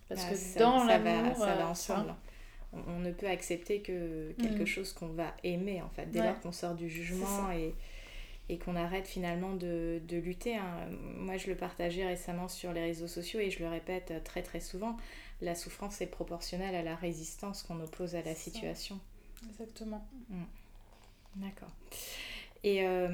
Parce 0.09 0.25
ah, 0.25 0.33
que 0.33 0.59
dans 0.59 0.83
l'amour, 0.83 1.35
ça 1.37 1.55
va 1.55 1.67
ensemble 1.67 2.13
on, 2.87 2.99
ne 2.99 3.11
peut 3.11 3.27
accepter 3.27 3.81
que 3.81 4.33
quelque 4.41 4.63
mm. 4.63 4.67
chose 4.67 4.93
qu'on 4.93 5.07
va 5.07 5.33
aimer 5.43 5.81
en 5.81 5.89
fait 5.89 6.09
dès 6.11 6.23
lors 6.23 6.39
qu'on 6.39 6.51
sort 6.51 6.75
du 6.75 6.89
jugement 6.89 7.51
et, 7.51 7.73
et 8.49 8.57
qu'on 8.57 8.75
arrête 8.75 9.07
finalement 9.07 9.53
de, 9.53 10.01
de 10.07 10.17
lutter. 10.17 10.55
Hein. 10.55 10.87
Moi 11.17 11.37
je 11.37 11.47
le 11.47 11.55
partageais 11.55 12.05
récemment 12.05 12.47
sur 12.47 12.73
les 12.73 12.81
réseaux 12.81 13.07
sociaux 13.07 13.39
et 13.39 13.49
je 13.49 13.59
le 13.59 13.69
répète 13.69 14.13
très 14.23 14.41
très 14.41 14.59
souvent, 14.59 14.97
la 15.41 15.55
souffrance 15.55 16.01
est 16.01 16.07
proportionnelle 16.07 16.75
à 16.75 16.83
la 16.83 16.95
résistance 16.95 17.63
qu'on 17.63 17.79
oppose 17.81 18.15
à 18.15 18.21
la 18.21 18.35
situation. 18.35 18.99
Exactement. 19.49 20.05
Mm. 20.29 20.43
D'accord. 21.37 21.71
Et 22.65 22.83
euh, 22.83 23.07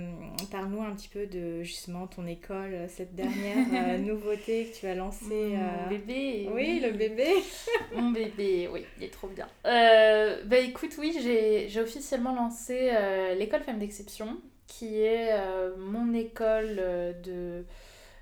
parle-nous 0.50 0.82
un 0.82 0.96
petit 0.96 1.10
peu 1.10 1.26
de 1.26 1.62
justement 1.62 2.08
ton 2.08 2.26
école, 2.26 2.88
cette 2.88 3.16
dernière 3.16 3.68
euh, 3.74 3.98
nouveauté 3.98 4.68
que 4.68 4.80
tu 4.80 4.88
as 4.88 4.96
lancée. 4.96 5.26
Mon 5.30 5.58
euh, 5.58 5.90
bébé. 5.90 6.50
Oui, 6.54 6.80
le 6.80 6.92
bébé. 6.92 7.28
Mon 7.94 8.12
bébé, 8.12 8.70
oui, 8.72 8.86
il 8.98 9.04
est 9.04 9.10
trop 9.10 9.28
bien. 9.28 9.50
bah 9.66 10.58
écoute, 10.58 10.96
oui, 10.98 11.18
j'ai 11.22 11.82
officiellement 11.82 12.34
lancé 12.34 12.92
l'école 13.38 13.64
Femme 13.64 13.80
d'Exception, 13.80 14.38
qui 14.68 15.02
est 15.02 15.38
mon 15.78 16.14
école 16.14 16.78
de, 17.22 17.66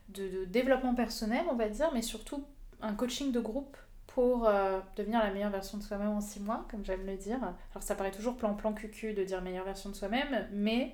de, 0.09 0.27
de, 0.27 0.45
développement 0.45 0.95
personnel, 0.95 1.43
on 1.51 1.55
va 1.55 1.69
dire, 1.69 1.91
mais 1.93 2.01
surtout 2.01 2.43
un 2.81 2.95
coaching 2.95 3.31
de 3.31 3.39
groupe 3.39 3.77
pour 4.19 4.49
devenir 4.97 5.19
la 5.19 5.31
meilleure 5.31 5.49
version 5.49 5.77
de 5.77 5.83
soi-même 5.83 6.09
en 6.09 6.19
six 6.19 6.41
mois, 6.41 6.65
comme 6.69 6.83
j'aime 6.83 7.05
le 7.05 7.15
dire. 7.15 7.38
Alors 7.41 7.81
ça 7.81 7.95
paraît 7.95 8.11
toujours 8.11 8.35
plan-plan 8.35 8.73
cucu 8.73 9.13
de 9.13 9.23
dire 9.23 9.41
meilleure 9.41 9.63
version 9.63 9.89
de 9.89 9.95
soi-même, 9.95 10.45
mais 10.51 10.91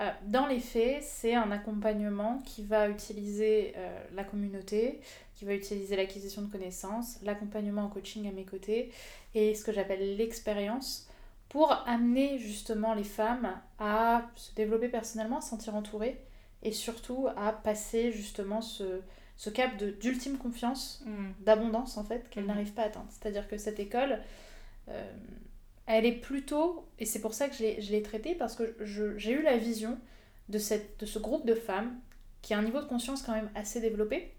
euh, 0.00 0.10
dans 0.26 0.46
les 0.46 0.60
faits, 0.60 1.02
c'est 1.02 1.34
un 1.34 1.50
accompagnement 1.50 2.38
qui 2.46 2.64
va 2.64 2.88
utiliser 2.88 3.74
euh, 3.76 4.04
la 4.14 4.24
communauté, 4.24 5.00
qui 5.34 5.44
va 5.44 5.54
utiliser 5.54 5.94
l'acquisition 5.94 6.40
de 6.40 6.50
connaissances, 6.50 7.18
l'accompagnement 7.22 7.82
en 7.82 7.88
coaching 7.88 8.26
à 8.26 8.32
mes 8.32 8.46
côtés 8.46 8.90
et 9.34 9.54
ce 9.54 9.62
que 9.62 9.72
j'appelle 9.72 10.16
l'expérience 10.16 11.08
pour 11.50 11.70
amener 11.86 12.38
justement 12.38 12.94
les 12.94 13.04
femmes 13.04 13.52
à 13.78 14.22
se 14.36 14.54
développer 14.54 14.88
personnellement, 14.88 15.38
à 15.38 15.40
se 15.42 15.50
sentir 15.50 15.74
entourées 15.74 16.18
et 16.62 16.72
surtout 16.72 17.28
à 17.36 17.52
passer 17.52 18.10
justement 18.10 18.62
ce, 18.62 19.02
ce 19.36 19.50
cap 19.50 19.76
d'ultime 19.76 20.38
confiance, 20.38 21.02
mm. 21.06 21.44
d'abondance 21.44 21.96
en 21.96 22.04
fait, 22.04 22.28
qu'elles 22.30 22.44
mm. 22.44 22.48
n'arrivent 22.48 22.72
pas 22.72 22.82
à 22.82 22.86
atteindre. 22.86 23.08
C'est-à-dire 23.10 23.48
que 23.48 23.58
cette 23.58 23.80
école, 23.80 24.20
euh, 24.88 25.12
elle 25.86 26.06
est 26.06 26.12
plutôt, 26.12 26.86
et 26.98 27.06
c'est 27.06 27.20
pour 27.20 27.34
ça 27.34 27.48
que 27.48 27.54
je 27.54 27.90
l'ai 27.90 28.02
traitée, 28.02 28.34
parce 28.34 28.54
que 28.54 28.76
j'ai 29.16 29.32
eu 29.32 29.42
la 29.42 29.56
vision 29.56 29.98
de, 30.48 30.58
cette, 30.58 31.00
de 31.00 31.06
ce 31.06 31.18
groupe 31.18 31.46
de 31.46 31.54
femmes 31.54 31.98
qui 32.42 32.54
a 32.54 32.58
un 32.58 32.62
niveau 32.62 32.80
de 32.80 32.86
conscience 32.86 33.22
quand 33.22 33.32
même 33.32 33.50
assez 33.54 33.80
développé, 33.80 34.32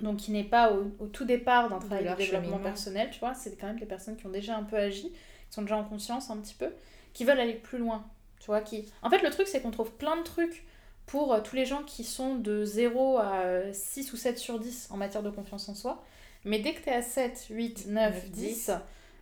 donc 0.00 0.18
qui 0.18 0.32
n'est 0.32 0.44
pas 0.44 0.72
au, 0.72 1.06
tout 1.06 1.24
départ 1.24 1.68
d'un 1.68 1.78
travail 1.78 2.04
de, 2.08 2.14
développement 2.14 2.58
personnel, 2.58 3.10
tu 3.10 3.20
vois, 3.20 3.34
c'est 3.34 3.56
quand 3.56 3.68
même 3.68 3.78
des 3.78 3.86
personnes 3.86 4.16
qui 4.16 4.26
ont 4.26 4.30
déjà 4.30 4.56
un 4.56 4.64
peu 4.64 4.76
agi, 4.76 5.10
qui 5.10 5.54
sont 5.54 5.62
déjà 5.62 5.76
en 5.76 5.84
conscience 5.84 6.30
un 6.30 6.36
petit 6.38 6.54
peu, 6.54 6.70
qui 7.12 7.24
veulent 7.24 7.40
aller 7.40 7.54
plus 7.54 7.78
loin, 7.78 8.04
tu 8.38 8.46
vois, 8.46 8.60
qui... 8.60 8.86
En 9.02 9.10
fait, 9.10 9.22
le 9.22 9.30
truc, 9.30 9.46
c'est 9.46 9.60
qu'on 9.60 9.70
trouve 9.70 9.92
plein 9.92 10.16
de 10.16 10.22
trucs 10.22 10.64
pour 11.10 11.32
euh, 11.32 11.40
tous 11.40 11.56
les 11.56 11.66
gens 11.66 11.82
qui 11.82 12.04
sont 12.04 12.36
de 12.36 12.64
0 12.64 13.18
à 13.18 13.72
6 13.72 14.12
ou 14.12 14.16
7 14.16 14.38
sur 14.38 14.58
10 14.60 14.88
en 14.90 14.96
matière 14.96 15.22
de 15.22 15.30
confiance 15.30 15.68
en 15.68 15.74
soi, 15.74 16.02
mais 16.44 16.60
dès 16.60 16.72
que 16.72 16.82
tu 16.82 16.88
es 16.88 16.94
à 16.94 17.02
7, 17.02 17.48
8, 17.50 17.86
9, 17.88 18.30
10, 18.30 18.70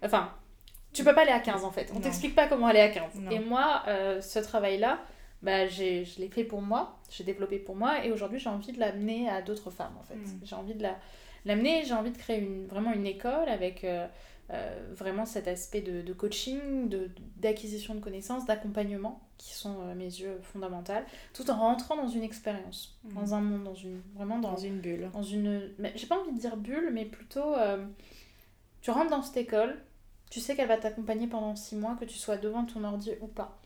enfin, 0.04 0.30
tu 0.92 1.02
peux 1.02 1.14
pas 1.14 1.22
aller 1.22 1.32
à 1.32 1.40
15 1.40 1.64
en 1.64 1.70
fait. 1.70 1.90
On 1.94 2.00
t'explique 2.00 2.34
pas 2.34 2.46
comment 2.46 2.66
aller 2.66 2.80
à 2.80 2.88
15. 2.88 3.12
Et 3.30 3.38
moi, 3.38 3.82
euh, 3.88 4.20
ce 4.20 4.38
travail-là, 4.38 5.00
bah, 5.42 5.66
je 5.66 6.04
l'ai 6.18 6.28
fait 6.28 6.44
pour 6.44 6.60
moi, 6.62 6.98
j'ai 7.10 7.24
développé 7.24 7.58
pour 7.58 7.76
moi, 7.76 8.04
et 8.04 8.12
aujourd'hui 8.12 8.38
j'ai 8.38 8.50
envie 8.50 8.72
de 8.72 8.80
l'amener 8.80 9.28
à 9.28 9.42
d'autres 9.42 9.70
femmes 9.70 9.96
en 9.98 10.02
fait. 10.02 10.16
Mm. 10.16 10.40
J'ai 10.44 10.56
envie 10.56 10.74
de 10.74 10.84
l'amener, 11.44 11.84
j'ai 11.84 11.94
envie 11.94 12.10
de 12.10 12.18
créer 12.18 12.38
une, 12.38 12.66
vraiment 12.66 12.92
une 12.92 13.06
école 13.06 13.48
avec 13.48 13.84
euh, 13.84 14.06
euh, 14.50 14.92
vraiment 14.94 15.24
cet 15.24 15.48
aspect 15.48 15.80
de, 15.80 16.02
de 16.02 16.12
coaching, 16.12 16.90
d'acquisition 17.36 17.94
de, 17.94 18.00
connaissances, 18.00 18.46
d'accompagnement, 18.46 19.20
qui 19.38 19.54
sont 19.54 19.88
à 19.88 19.94
mes 19.94 20.04
yeux 20.04 20.38
fondamentales, 20.42 21.06
tout 21.32 21.50
en 21.50 21.56
rentrant 21.56 21.96
dans 21.96 22.08
une 22.08 22.22
expérience, 22.22 22.98
mm. 23.04 23.14
dans 23.14 23.34
un 23.34 23.40
monde, 23.40 23.64
dans 23.64 23.74
une, 23.74 24.00
vraiment 24.14 24.38
dans, 24.38 24.52
dans 24.52 24.56
une 24.56 24.80
bulle. 24.80 25.08
Dans 25.12 25.22
une, 25.22 25.70
j'ai 25.94 26.06
pas 26.06 26.18
envie 26.18 26.32
de 26.32 26.38
dire 26.38 26.56
bulle, 26.56 26.90
mais 26.92 27.04
plutôt, 27.04 27.54
tu 28.82 28.90
rentres 28.90 29.10
dans 29.10 29.22
cette 29.22 29.36
école, 29.36 29.78
tu 30.30 30.40
sais 30.40 30.54
qu'elle 30.54 30.68
va 30.68 30.76
t'accompagner 30.76 31.26
pendant 31.26 31.56
six 31.56 31.76
mois, 31.76 31.96
que 31.98 32.04
tu 32.04 32.18
sois 32.18 32.36
devant 32.36 32.64
ton 32.64 32.84
ordi 32.84 33.12
ou 33.20 33.26
pas. 33.26 33.58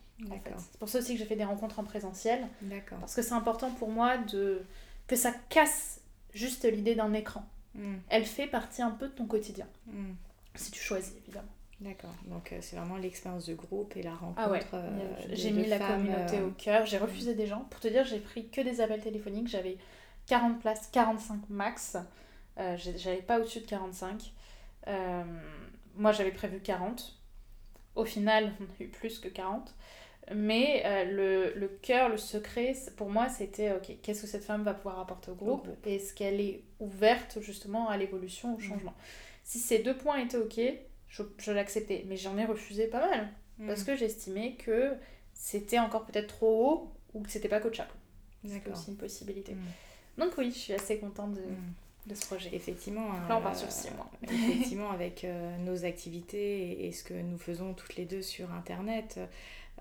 C'est 0.59 0.79
pour 0.79 0.89
ça 0.89 0.99
aussi 0.99 1.15
que 1.15 1.19
j'ai 1.19 1.25
fait 1.25 1.37
des 1.37 1.45
rencontres 1.45 1.79
en 1.79 1.85
présentiel. 1.85 2.47
Parce 3.01 3.15
que 3.15 3.23
c'est 3.23 3.33
important 3.33 3.71
pour 3.71 3.89
moi 3.89 4.19
de 4.19 4.63
que 5.07 5.17
ça 5.17 5.33
casse 5.49 6.01
juste 6.33 6.65
l'idée 6.65 6.95
d'un 6.95 7.13
écran. 7.13 7.45
Hmm. 7.75 7.97
Elle 8.09 8.25
fait 8.25 8.47
partie 8.47 8.83
un 8.83 8.91
peu 8.91 9.09
de 9.09 9.13
ton 9.13 9.27
quotidien. 9.27 9.67
Hmm. 9.87 10.13
Si 10.55 10.71
tu 10.71 10.81
choisis, 10.81 11.15
évidemment. 11.25 11.49
D'accord. 11.83 12.15
Donc 12.27 12.53
euh, 12.53 12.59
c'est 12.61 12.77
vraiment 12.77 12.97
l'expérience 12.97 13.47
de 13.47 13.55
groupe 13.55 13.97
et 13.97 14.03
la 14.03 14.15
rencontre. 14.15 14.41
Ah 14.41 14.51
ouais. 14.51 14.63
Euh, 14.75 15.15
j'ai 15.31 15.51
mis 15.51 15.67
la 15.67 15.79
communauté 15.79 16.39
euh, 16.39 16.47
au 16.49 16.51
cœur. 16.51 16.87
J'ai 16.87 16.99
refusé 16.99 17.35
des 17.35 17.47
gens. 17.47 17.67
Pour 17.71 17.81
te 17.81 17.89
dire, 17.89 18.05
j'ai 18.05 18.21
pris 18.21 18.49
que 18.49 18.61
des 18.61 18.81
appels 18.81 19.01
téléphoniques. 19.01 19.49
J'avais 19.49 19.79
40 20.27 20.61
places, 20.61 20.89
45 20.93 21.51
max. 21.51 21.97
J'avais 22.57 23.23
pas 23.23 23.39
au-dessus 23.39 23.61
de 23.61 23.67
45. 23.67 24.33
moi, 25.97 26.13
j'avais 26.13 26.31
prévu 26.31 26.61
40. 26.61 27.19
Au 27.95 28.05
final, 28.05 28.53
on 28.61 28.65
a 28.65 28.85
eu 28.85 28.89
plus 28.89 29.19
que 29.19 29.29
40. 29.29 29.75
Mais 30.33 30.83
euh, 30.85 31.05
le, 31.05 31.59
le 31.59 31.69
cœur, 31.69 32.09
le 32.09 32.17
secret, 32.17 32.75
pour 32.97 33.11
moi, 33.11 33.29
c'était 33.29 33.73
ok, 33.73 33.97
qu'est-ce 34.03 34.23
que 34.23 34.29
cette 34.29 34.45
femme 34.45 34.63
va 34.63 34.73
pouvoir 34.73 35.01
apporter 35.01 35.33
au 35.33 35.35
groupe, 35.35 35.67
et 35.85 35.97
est-ce 35.97 36.15
qu'elle 36.15 36.41
est 36.41 36.63
ouverte 36.79 37.39
justement 37.41 37.89
à 37.89 37.97
l'évolution, 37.97 38.55
au 38.55 38.59
mm. 38.59 38.61
changement? 38.61 38.95
Si 39.43 39.59
ces 39.59 39.81
deux 39.81 39.97
points 39.97 40.19
étaient 40.19 40.37
ok, 40.37 40.61
je, 41.13 41.23
je 41.39 41.53
l'acceptais, 41.53 42.05
mais 42.09 42.17
j'en 42.17 42.37
ai 42.39 42.45
refusé 42.45 42.89
pas 42.89 43.01
mal 43.01 43.29
mm. 43.59 43.69
parce 43.69 43.85
que 43.85 43.95
j'estimais 43.95 44.55
que 44.55 44.95
c'était 45.35 45.79
encore 45.79 46.05
peut-être 46.07 46.27
trop 46.27 46.67
haut 46.67 46.93
ou 47.15 47.23
que 47.23 47.31
c'était 47.31 47.49
pas 47.49 47.61
coachable. 47.61 47.93
C'est 48.45 48.67
aussi 48.69 48.91
une 48.91 48.97
possibilité. 48.97 49.55
Mm. 49.55 50.21
Donc 50.21 50.33
oui, 50.39 50.51
je 50.51 50.59
suis 50.59 50.73
assez 50.73 50.99
contente 50.99 51.35
de, 51.35 51.45
de 52.07 52.15
ce 52.15 52.27
projet. 52.27 52.51
Effectivement. 52.53 53.09
Là, 53.29 53.37
on 53.37 53.43
part 53.43 53.57
sur 53.57 53.71
six 53.71 53.91
mois. 53.93 54.11
effectivement, 54.23 54.91
avec 54.91 55.25
euh, 55.25 55.57
nos 55.59 55.85
activités 55.85 56.87
et, 56.87 56.93
ce 56.93 57.05
que 57.05 57.15
nous 57.15 57.39
faisons 57.39 57.75
toutes 57.75 57.95
les 57.97 58.05
deux 58.05 58.23
sur 58.23 58.53
Internet. 58.53 59.21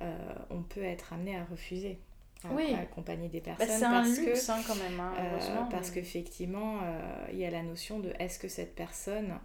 Euh, 0.02 0.34
on 0.50 0.62
peut 0.62 0.84
être 0.84 1.14
amené 1.14 1.38
à 1.38 1.46
refuser. 1.46 1.98
À, 2.44 2.82
accompagner 2.82 3.30
des 3.30 3.40
bah, 3.40 3.52
personnes. 3.56 3.78
c'est 3.78 3.86
un 3.86 4.26
luxe 4.26 4.50
hein, 4.50 4.60
quand 4.66 4.76
même. 4.76 5.00
Hein, 5.00 5.14
euh, 5.20 5.62
parce 5.70 5.92
qu'effectivement, 5.92 6.80
euh, 6.82 7.28
il 7.32 7.38
y 7.38 7.46
a 7.46 7.52
la 7.52 7.62
notion 7.62 8.00
de 8.00 8.12
est-ce 8.18 8.40
que 8.40 8.48
cette 8.48 8.74
personne, 8.74 9.36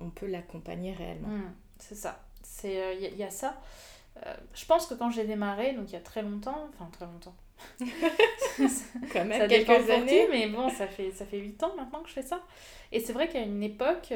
on 0.00 0.10
peut 0.10 0.26
l'accompagner 0.26 0.92
réellement. 0.92 1.28
Mmh, 1.28 1.54
c'est 1.78 1.94
ça. 1.94 2.22
Il 2.64 2.70
y, 2.70 3.16
y, 3.16 3.22
a 3.22 3.30
ça. 3.30 3.60
je 4.54 4.66
pense 4.66 4.86
que 4.86 4.94
quand 4.94 5.10
j'ai 5.10 5.24
démarré, 5.24 5.72
donc 5.72 5.88
il 5.90 5.92
y 5.92 5.96
a 5.96 6.00
très 6.00 6.22
longtemps, 6.22 6.68
enfin 6.74 6.90
très 6.92 7.06
longtemps, 7.06 7.34
quand 9.12 9.24
même 9.24 9.40
ça 9.40 9.48
quelques 9.48 9.90
années. 9.90 10.28
mais 10.30 10.48
bon, 10.48 10.68
ça 10.68 10.86
fait, 10.86 11.10
ça 11.12 11.24
fait 11.24 11.38
8 11.38 11.62
ans 11.62 11.74
maintenant 11.76 12.00
que 12.00 12.08
je 12.08 12.14
fais 12.14 12.22
ça. 12.22 12.42
Et 12.92 13.00
c'est 13.00 13.12
vrai 13.12 13.28
qu'à 13.28 13.40
une 13.40 13.62
époque, 13.62 14.12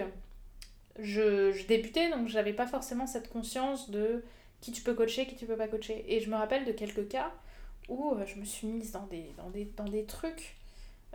je, 0.98 1.52
je 1.52 1.66
débutais, 1.66 2.10
donc 2.10 2.28
j'avais 2.28 2.52
pas 2.52 2.66
forcément 2.66 3.06
cette 3.06 3.30
conscience 3.30 3.90
de 3.90 4.24
qui 4.60 4.72
tu 4.72 4.82
peux 4.82 4.94
coacher, 4.94 5.26
qui 5.26 5.36
tu 5.36 5.46
peux 5.46 5.56
pas 5.56 5.68
coacher. 5.68 6.04
Et 6.08 6.20
je 6.20 6.30
me 6.30 6.36
rappelle 6.36 6.64
de 6.64 6.72
quelques 6.72 7.08
cas 7.08 7.32
où 7.88 8.14
euh, 8.14 8.24
je 8.26 8.36
me 8.36 8.44
suis 8.44 8.66
mise 8.66 8.92
dans 8.92 9.06
des, 9.06 9.32
dans 9.36 9.50
des, 9.50 9.66
dans 9.76 9.84
des 9.84 10.04
trucs 10.04 10.56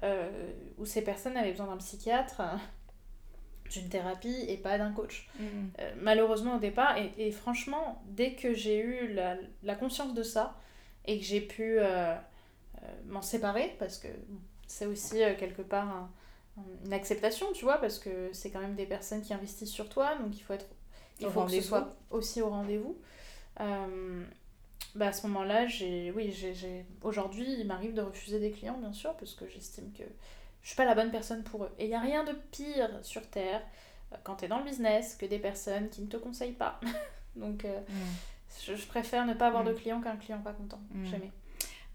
euh, 0.04 0.52
où 0.78 0.86
ces 0.86 1.04
personnes 1.04 1.36
avaient 1.36 1.52
besoin 1.52 1.68
d'un 1.68 1.78
psychiatre, 1.78 2.42
d'une 3.70 3.90
thérapie 3.90 4.46
et 4.48 4.58
pas 4.58 4.78
d'un 4.78 4.92
coach. 4.92 5.30
Mm. 5.40 5.44
Euh, 5.80 5.94
malheureusement 6.02 6.56
au 6.56 6.60
départ, 6.60 6.96
et, 7.18 7.32
franchement, 7.32 8.02
dès 8.08 8.34
que 8.34 8.54
j'ai 8.54 8.80
eu 8.80 9.14
la, 9.14 9.38
la, 9.64 9.76
conscience 9.76 10.14
de 10.14 10.24
ça 10.24 10.56
et 11.06 11.20
que 11.20 11.26
j'ai 11.26 11.42
pu 11.42 11.80
m'en 13.08 13.22
séparer, 13.22 13.76
parce 13.80 13.98
que 13.98 14.08
c'est 14.68 14.86
aussi 14.86 15.18
quelque 15.38 15.62
part 15.62 16.10
une 16.86 16.94
acceptation, 16.94 17.48
tu 17.54 17.64
vois, 17.66 17.78
parce 17.78 18.00
que 18.00 18.30
c'est 18.34 18.52
quand 18.52 18.60
même 18.60 18.76
des 18.76 18.86
personnes 18.86 19.22
qui 19.22 19.34
investissent 19.34 19.72
sur 19.72 19.90
toi, 19.90 20.16
donc 20.16 20.38
il 20.38 20.42
faut 20.42 20.54
être 20.54 20.66
il 21.20 21.30
faut 21.30 21.44
que 21.44 21.52
ce 21.52 21.62
soit 21.62 21.96
aussi 22.12 22.42
au 22.42 22.50
rendez-vous. 22.50 22.98
Euh, 23.60 24.24
bah 24.96 25.08
à 25.08 25.14
ce 25.14 25.28
moment-là, 25.28 25.68
j'ai, 25.68 26.12
oui, 26.12 26.32
j'ai, 26.32 26.86
aujourd'hui, 27.04 27.46
il 27.60 27.68
m'arrive 27.68 27.94
de 27.94 28.02
refuser 28.02 28.40
des 28.40 28.52
clients, 28.52 28.78
bien 28.78 28.94
sûr, 28.94 29.14
parce 29.18 29.34
que 29.34 29.48
j'estime 29.48 29.92
que 29.92 30.04
je 30.62 30.68
suis 30.70 30.76
pas 30.76 30.86
la 30.86 30.96
bonne 30.96 31.12
personne 31.12 31.44
pour 31.44 31.64
eux. 31.64 31.72
Et 31.78 31.86
il 31.86 31.90
n'y 31.90 31.96
a 31.96 32.02
rien 32.02 32.24
de 32.24 32.34
pire 32.52 32.90
sur 33.04 33.28
Terre, 33.30 33.62
euh, 34.12 34.18
quand 34.24 34.38
tu 34.38 34.46
es 34.46 34.48
dans 34.48 34.60
le 34.60 34.66
business, 34.66 35.16
que 35.16 35.26
des 35.26 35.40
personnes 35.40 35.90
qui 35.90 36.02
ne 36.02 36.08
te 36.08 36.18
conseillent 36.18 36.54
pas. 36.54 36.80
Donc, 37.36 37.66
euh, 37.66 37.80
mm. 37.80 38.76
je, 38.76 38.88
préfère 38.88 39.26
ne 39.26 39.34
pas 39.34 39.48
avoir 39.48 39.64
de 39.64 39.72
mm. 39.72 39.76
clients 39.76 40.02
qu'un 40.02 40.18
client 40.18 40.42
pas 40.42 40.54
content. 40.54 40.80
Mm. 40.92 41.06
Jamais. 41.06 41.32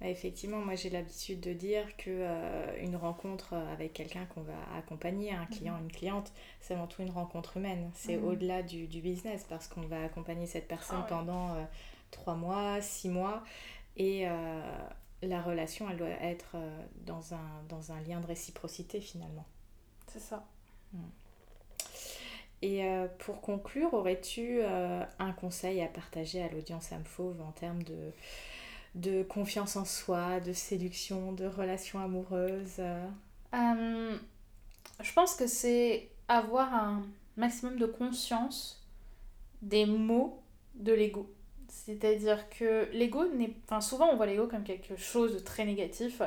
Bah, 0.00 0.09
effectivement, 0.09 0.59
moi 0.59 0.74
j'ai 0.74 0.90
l'habitude 0.90 1.40
de 1.40 1.53
dire 1.53 1.96
que 1.96 2.11
euh, 2.11 2.83
une 2.83 2.96
rencontre 2.96 3.55
avec 3.55 3.92
quelqu'un 3.92 4.27
qu'on 4.27 4.42
va 4.42 4.53
accompagner, 4.77 5.33
un 5.33 5.46
client, 5.46 5.79
une 5.79 5.90
cliente, 5.90 6.33
c'est 6.61 6.74
avant 6.74 6.87
tout 6.87 7.03
une 7.03 7.11
rencontre 7.11 7.57
humaine. 7.57 7.90
C'est 7.94 8.16
au-delà 8.16 8.62
du, 8.62 8.87
du, 8.87 9.00
business 9.00 9.46
parce 9.48 9.68
qu'on 9.68 9.83
va 9.83 10.05
accompagner 10.05 10.46
cette 10.46 10.66
personne 10.66 11.00
ah 11.03 11.07
pendant 11.09 11.55
euh, 11.55 11.62
trois 12.11 12.35
mois, 12.35 12.81
six 12.81 13.09
mois 13.09 13.44
et 13.96 14.29
euh, 14.29 14.61
la 15.22 15.40
relation, 15.40 15.88
elle 15.90 15.96
doit 15.96 16.09
être 16.09 16.57
dans, 17.07 17.35
un, 17.35 17.62
dans 17.68 17.92
un 17.92 18.00
lien 18.03 18.20
de 18.20 18.27
réciprocité 18.27 19.00
finalement. 19.00 19.46
C'est 20.07 20.20
ça. 20.20 20.44
Hmm. 20.92 20.98
Et 22.62 22.83
pour 23.18 23.42
conclure, 23.42 23.92
aurais-tu 23.92 24.62
un 24.62 25.33
conseil 25.33 25.83
à 25.83 25.87
partager 25.87 26.42
à 26.42 26.48
l'audience 26.48 26.92
Amfauve 26.92 27.40
en 27.42 27.53
termes 27.53 27.83
de 27.83 28.12
de 28.94 29.24
confiance 29.24 29.77
en 29.77 29.85
soi, 29.85 30.40
de 30.40 30.53
séduction, 30.53 31.33
de 31.33 31.46
relations 31.46 31.98
amoureuses 32.00 32.81
euh, 32.81 34.16
Je 35.00 35.12
pense 35.12 35.35
que 35.35 35.46
c'est 35.46 36.09
avoir 36.29 36.72
un 36.72 37.03
maximum 37.37 37.79
de 37.79 37.87
conscience 37.87 38.87
des 39.62 39.87
mots 39.87 40.42
de 40.74 40.92
l'ego. 40.92 41.33
C'est-à-dire 41.74 42.48
que 42.48 42.88
l'ego 42.92 43.26
n'est. 43.26 43.52
Enfin, 43.64 43.80
souvent 43.80 44.08
on 44.10 44.16
voit 44.16 44.26
l'ego 44.26 44.46
comme 44.46 44.62
quelque 44.62 44.96
chose 44.96 45.34
de 45.34 45.38
très 45.40 45.64
négatif, 45.64 46.22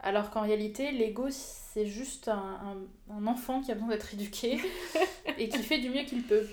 alors 0.00 0.30
qu'en 0.30 0.42
réalité, 0.42 0.92
l'ego 0.92 1.28
c'est 1.30 1.86
juste 1.86 2.28
un, 2.28 2.78
un, 3.10 3.26
enfant 3.26 3.60
qui 3.60 3.70
a 3.70 3.74
besoin 3.74 3.90
d'être 3.90 4.14
éduqué 4.14 4.58
et 5.38 5.48
qui 5.48 5.58
fait 5.58 5.78
du 5.78 5.90
mieux 5.90 6.04
qu'il 6.04 6.22
peut. 6.22 6.46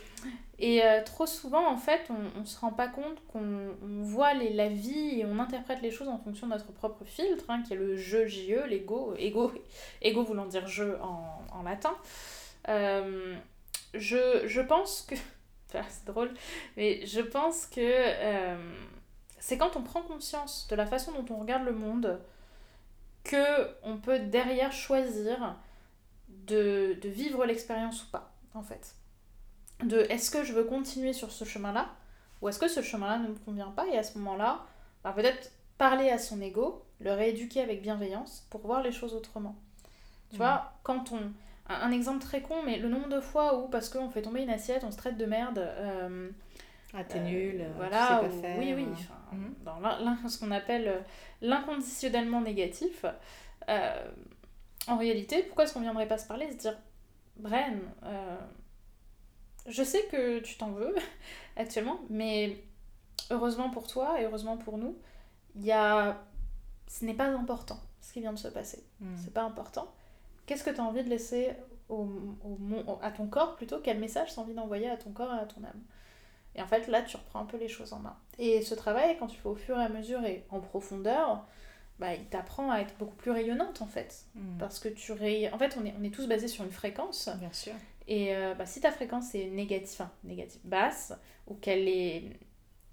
Et 0.60 0.84
euh, 0.84 1.04
trop 1.04 1.26
souvent, 1.26 1.68
en 1.68 1.78
fait, 1.78 2.10
on 2.10 2.42
ne 2.42 2.46
se 2.46 2.60
rend 2.60 2.72
pas 2.72 2.88
compte 2.88 3.22
qu'on 3.28 3.76
voit 3.82 4.34
les, 4.34 4.52
la 4.52 4.70
vie 4.70 5.20
et 5.20 5.26
on 5.26 5.40
interprète 5.40 5.82
les 5.82 5.92
choses 5.92 6.08
en 6.08 6.18
fonction 6.18 6.48
de 6.48 6.54
notre 6.54 6.72
propre 6.72 7.06
filtre, 7.06 7.46
hein, 7.50 7.64
qui 7.66 7.74
est 7.74 7.78
le 7.78 7.96
je, 7.96 8.26
JE, 8.28 8.68
l'ego, 8.68 9.14
ego, 9.18 9.52
ego 10.02 10.24
voulant 10.24 10.46
dire 10.46 10.68
je 10.68 10.96
en, 11.02 11.42
en 11.52 11.64
latin. 11.64 11.96
Euh, 12.70 13.36
je, 13.94 14.44
je, 14.46 14.62
pense 14.62 15.04
que. 15.04 15.16
C'est 15.90 16.06
drôle, 16.06 16.34
mais 16.78 17.06
je 17.06 17.22
pense 17.22 17.66
que 17.66 17.80
euh, 17.82 18.74
c'est 19.40 19.58
quand 19.58 19.76
on 19.76 19.82
prend 19.82 20.02
conscience 20.02 20.68
de 20.70 20.76
la 20.76 20.86
façon 20.86 21.12
dont 21.12 21.34
on 21.34 21.40
regarde 21.40 21.66
le 21.66 21.74
monde 21.74 22.20
que 23.24 23.70
on 23.84 23.98
peut 23.98 24.20
derrière 24.20 24.72
choisir 24.72 25.56
de, 26.28 26.98
de 27.02 27.10
vivre 27.10 27.46
l'expérience 27.46 28.04
ou 28.04 28.12
pas, 28.12 28.34
en 28.54 28.64
fait 28.64 28.96
de 29.84 30.06
est-ce 30.10 30.32
que 30.32 30.44
je 30.44 30.54
veux 30.54 30.64
continuer 30.64 31.14
sur 31.14 31.32
ce 31.32 31.46
chemin-là 31.46 31.90
ou 32.42 32.50
est-ce 32.50 32.60
que 32.60 32.68
ce 32.68 32.82
chemin-là 32.82 33.20
ne 33.20 33.30
me 33.30 33.36
convient 33.36 33.72
pas 33.72 33.88
et 33.88 33.98
à 33.98 34.04
ce 34.04 34.18
moment-là, 34.18 34.66
bah, 35.04 35.14
peut-être 35.14 35.52
parler 35.78 36.10
à 36.10 36.18
son 36.18 36.42
ego, 36.42 36.84
le 37.00 37.14
rééduquer 37.14 37.62
avec 37.62 37.82
bienveillance 37.82 38.46
pour 38.50 38.62
voir 38.62 38.82
les 38.82 38.92
choses 38.92 39.14
autrement. 39.14 39.56
Tu 40.30 40.38
vois, 40.38 40.56
mm. 40.56 40.70
quand 40.84 41.12
on... 41.14 41.32
Un, 41.82 41.92
exemple 41.92 42.20
très 42.20 42.42
con, 42.42 42.64
mais 42.66 42.78
le 42.78 42.90
nombre 42.90 43.10
de 43.10 43.20
fois 43.20 43.60
où, 43.60 43.68
parce 43.68 43.90
qu'on 43.90 44.10
fait 44.10 44.22
tomber 44.22 44.44
une 44.44 44.50
assiette, 44.50 44.84
on 44.84 44.92
se 44.92 44.98
traite 44.98 45.18
de 45.18 45.26
merde, 45.26 45.60
euh, 45.60 46.30
Ah, 46.94 47.04
t'es 47.04 47.20
nul, 47.20 47.62
euh, 47.62 47.72
voilà, 47.76 48.22
tu 48.24 48.30
sais 48.32 48.42
pas 48.42 48.48
faire. 48.48 48.60
oui, 48.60 48.74
oui, 48.76 48.88
mhm. 49.32 49.54
dans 49.64 50.30
ce 50.30 50.40
qu'on 50.40 50.52
appelle 50.52 51.04
l'inconditionnellement 51.42 52.42
négatif. 52.42 53.06
en 53.68 54.98
réalité, 54.98 55.44
pourquoi 55.44 55.66
est-ce 55.66 55.74
qu'on 55.74 55.82
viendrait 55.82 56.08
pas 56.08 56.18
se 56.18 56.28
parler 56.28 56.52
Se 56.52 56.58
dire, 56.58 56.78
Bren, 57.38 57.80
je 59.68 59.84
sais 59.84 60.04
que 60.12 60.40
tu 60.40 60.58
t'en 60.58 60.72
veux 60.72 60.96
actuellement, 61.56 62.00
mais 62.10 62.64
heureusement 63.30 63.70
pour 63.70 63.88
toi 63.88 64.20
et 64.20 64.26
heureusement 64.26 64.58
pour 64.58 64.78
nous, 64.78 64.98
il 65.56 65.66
y 65.66 65.72
a... 65.72 66.18
ce 66.88 67.06
n'est 67.06 67.14
pas 67.14 67.28
important 67.28 67.80
ce 68.04 68.14
qui 68.14 68.20
vient 68.20 68.34
de 68.34 68.40
se 68.40 68.50
passer. 68.50 68.84
Hmm. 69.00 69.16
C'est 69.16 69.34
pas 69.34 69.44
important. 69.44 69.88
Qu'est-ce 70.54 70.64
que 70.64 70.70
tu 70.70 70.82
as 70.82 70.84
envie 70.84 71.04
de 71.04 71.10
laisser 71.10 71.50
au, 71.90 72.08
au, 72.44 73.00
à 73.02 73.10
ton 73.10 73.26
corps 73.26 73.56
plutôt 73.56 73.80
Quel 73.80 73.98
message 73.98 74.32
tu 74.32 74.40
as 74.40 74.44
envie 74.44 74.54
d'envoyer 74.54 74.88
à 74.88 74.98
ton 74.98 75.10
corps 75.10 75.34
et 75.34 75.40
à 75.40 75.46
ton 75.46 75.64
âme 75.64 75.82
Et 76.54 76.62
en 76.62 76.68
fait, 76.68 76.88
là, 76.90 77.02
tu 77.02 77.18
reprends 77.18 77.40
un 77.40 77.46
peu 77.46 77.58
les 77.58 77.68
choses 77.68 77.92
en 77.92 77.98
main. 77.98 78.16
Et 78.38 78.62
ce 78.62 78.76
travail, 78.76 79.18
quand 79.18 79.26
tu 79.26 79.36
fais 79.36 79.50
au 79.50 79.56
fur 79.56 79.80
et 79.80 79.84
à 79.84 79.90
mesure 79.90 80.24
et 80.24 80.46
en 80.52 80.60
profondeur, 80.60 81.44
bah, 81.98 82.14
il 82.14 82.26
t'apprend 82.26 82.70
à 82.70 82.82
être 82.82 82.96
beaucoup 83.00 83.16
plus 83.16 83.32
rayonnante 83.32 83.82
en 83.82 83.88
fait. 83.88 84.26
Hmm. 84.36 84.60
Parce 84.60 84.78
que 84.78 84.90
tu 84.90 85.12
ray... 85.12 85.50
En 85.50 85.58
fait, 85.58 85.76
on 85.82 85.86
est, 85.88 85.96
on 86.00 86.04
est 86.04 86.14
tous 86.14 86.28
basés 86.28 86.48
sur 86.48 86.64
une 86.64 86.72
fréquence. 86.72 87.32
Bien 87.40 87.52
sûr. 87.52 87.74
Et 88.08 88.36
euh, 88.36 88.54
bah, 88.54 88.68
si 88.68 88.80
ta 88.80 88.92
fréquence 88.92 89.34
est 89.34 89.48
négative, 89.48 90.02
enfin, 90.02 90.12
négative 90.24 90.62
basse, 90.66 91.14
ou 91.48 91.56
qu'elle 91.56 91.88
est, 91.88 92.40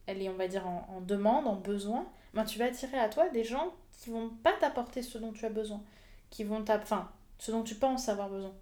elle 0.07 0.23
est, 0.23 0.31
on 0.31 0.37
va 0.37 0.49
dire, 0.49 0.67
en, 0.67 1.03
demande, 1.03 1.47
en 1.47 1.57
besoin, 1.57 2.11
ben, 2.33 2.45
tu 2.45 2.59
vas 2.59 2.65
attirer 2.65 2.99
à 2.99 3.11
toi 3.11 3.29
des 3.29 3.45
gens 3.45 3.75
qui 3.93 4.09
vont 4.09 4.31
pas 4.43 4.55
t'apporter 4.59 5.03
ce 5.03 5.19
dont 5.19 5.33
tu 5.33 5.45
as 5.45 5.51
besoin, 5.51 5.83
qui 6.31 6.43
vont 6.45 6.65
enfin, 6.67 7.11
ce 7.41 7.51
dont 7.51 7.63
tu 7.63 7.75
penses 7.75 8.09
avoir 8.09 8.29
besoin. 8.29 8.53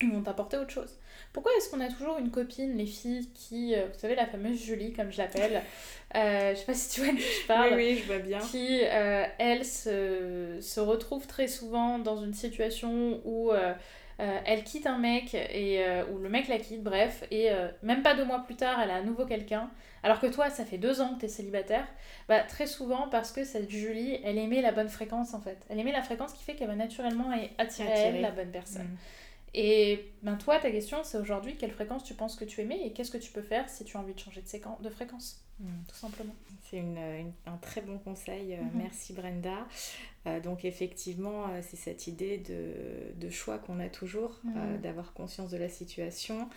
Ils 0.00 0.12
vont 0.12 0.22
t'apporter 0.22 0.56
autre 0.56 0.70
chose. 0.70 0.98
Pourquoi 1.32 1.52
est-ce 1.56 1.70
qu'on 1.70 1.80
a 1.80 1.88
toujours 1.88 2.18
une 2.18 2.30
copine, 2.30 2.76
les 2.76 2.86
filles, 2.86 3.28
qui, 3.34 3.74
euh, 3.74 3.86
vous 3.92 3.98
savez, 3.98 4.14
la 4.14 4.26
fameuse 4.26 4.60
Julie, 4.60 4.92
comme 4.92 5.10
je 5.10 5.18
l'appelle, 5.18 5.62
euh, 6.14 6.54
je 6.54 6.58
sais 6.60 6.64
pas 6.64 6.74
si 6.74 6.90
tu 6.90 7.00
vois 7.00 7.12
de 7.12 7.18
qui 7.18 7.40
je 7.42 7.46
parle, 7.46 7.74
oui, 7.74 7.94
oui, 7.94 7.98
je 7.98 8.04
vois 8.04 8.18
bien. 8.18 8.38
qui, 8.38 8.80
euh, 8.84 9.24
elle, 9.38 9.64
se, 9.64 10.58
se, 10.60 10.80
retrouve 10.80 11.26
très 11.26 11.48
souvent 11.48 11.98
dans 11.98 12.22
une 12.22 12.34
situation 12.34 13.20
où 13.24 13.52
euh, 14.20 14.38
elle 14.44 14.62
quitte 14.64 14.86
un 14.86 14.98
mec, 14.98 15.34
et, 15.34 15.84
euh, 15.84 16.04
ou 16.12 16.18
le 16.18 16.28
mec 16.28 16.48
la 16.48 16.58
quitte, 16.58 16.82
bref, 16.82 17.24
et 17.30 17.50
euh, 17.50 17.68
même 17.82 18.02
pas 18.02 18.14
deux 18.14 18.24
mois 18.24 18.40
plus 18.40 18.54
tard, 18.54 18.80
elle 18.80 18.90
a 18.90 18.96
à 18.96 19.02
nouveau 19.02 19.26
quelqu'un, 19.26 19.70
alors 20.02 20.20
que 20.20 20.26
toi, 20.26 20.50
ça 20.50 20.64
fait 20.64 20.78
deux 20.78 21.00
ans 21.00 21.14
que 21.14 21.20
t'es 21.20 21.28
célibataire, 21.28 21.86
bah 22.28 22.40
très 22.40 22.66
souvent 22.66 23.08
parce 23.08 23.32
que 23.32 23.44
cette 23.44 23.70
Julie, 23.70 24.20
elle 24.22 24.38
aimait 24.38 24.62
la 24.62 24.72
bonne 24.72 24.88
fréquence 24.88 25.34
en 25.34 25.40
fait. 25.40 25.58
Elle 25.68 25.78
aimait 25.78 25.92
la 25.92 26.02
fréquence 26.02 26.32
qui 26.32 26.44
fait 26.44 26.54
qu'elle 26.54 26.68
va 26.68 26.76
naturellement 26.76 27.30
attirer, 27.58 27.92
à 27.92 27.96
elle 27.96 28.20
la 28.20 28.30
bonne 28.30 28.50
personne. 28.50 28.82
Mm. 28.82 28.98
Et 29.54 30.12
ben 30.22 30.36
toi, 30.36 30.58
ta 30.58 30.70
question, 30.70 30.98
c'est 31.04 31.16
aujourd'hui, 31.16 31.56
quelle 31.56 31.70
fréquence 31.70 32.02
tu 32.02 32.14
penses 32.14 32.36
que 32.36 32.44
tu 32.44 32.60
aimais 32.60 32.80
et 32.84 32.92
qu'est-ce 32.92 33.12
que 33.12 33.18
tu 33.18 33.30
peux 33.30 33.42
faire 33.42 33.68
si 33.68 33.84
tu 33.84 33.96
as 33.96 34.00
envie 34.00 34.14
de 34.14 34.18
changer 34.18 34.42
de, 34.42 34.82
de 34.82 34.90
fréquence? 34.90 35.43
Mm. 35.60 35.84
Tout 35.88 35.96
simplement. 35.96 36.34
C'est 36.68 36.78
une, 36.78 37.32
un 37.46 37.56
très 37.58 37.82
bon 37.82 37.98
conseil. 37.98 38.54
Mm-hmm. 38.54 38.70
Merci 38.74 39.12
Brenda. 39.12 39.66
Euh, 40.26 40.40
donc 40.40 40.64
effectivement, 40.64 41.48
euh, 41.48 41.60
c'est 41.62 41.76
cette 41.76 42.06
idée 42.06 42.38
de, 42.38 43.30
choix 43.30 43.58
qu'on 43.58 43.80
a 43.80 43.88
toujours, 43.88 44.40
euh, 44.44 44.76
mm. 44.76 44.80
d'avoir 44.80 45.12
conscience 45.12 45.50
de 45.50 45.56
la 45.56 45.68
situation, 45.68 46.48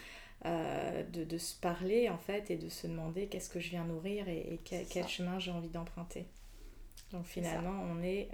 de, 0.45 1.37
se 1.37 1.59
parler 1.59 2.09
en 2.09 2.17
fait 2.17 2.51
et 2.51 2.57
de 2.57 2.69
se 2.69 2.87
demander 2.87 3.27
qu'est-ce 3.27 3.49
que 3.49 3.59
je 3.59 3.69
viens 3.69 3.83
nourrir 3.83 4.29
et, 4.29 4.59
quel, 4.63 5.07
chemin 5.07 5.39
j'ai 5.39 5.51
envie 5.51 5.69
d'emprunter. 5.69 6.25
Donc 7.11 7.25
finalement, 7.25 7.83
on 7.91 8.01
est, 8.03 8.29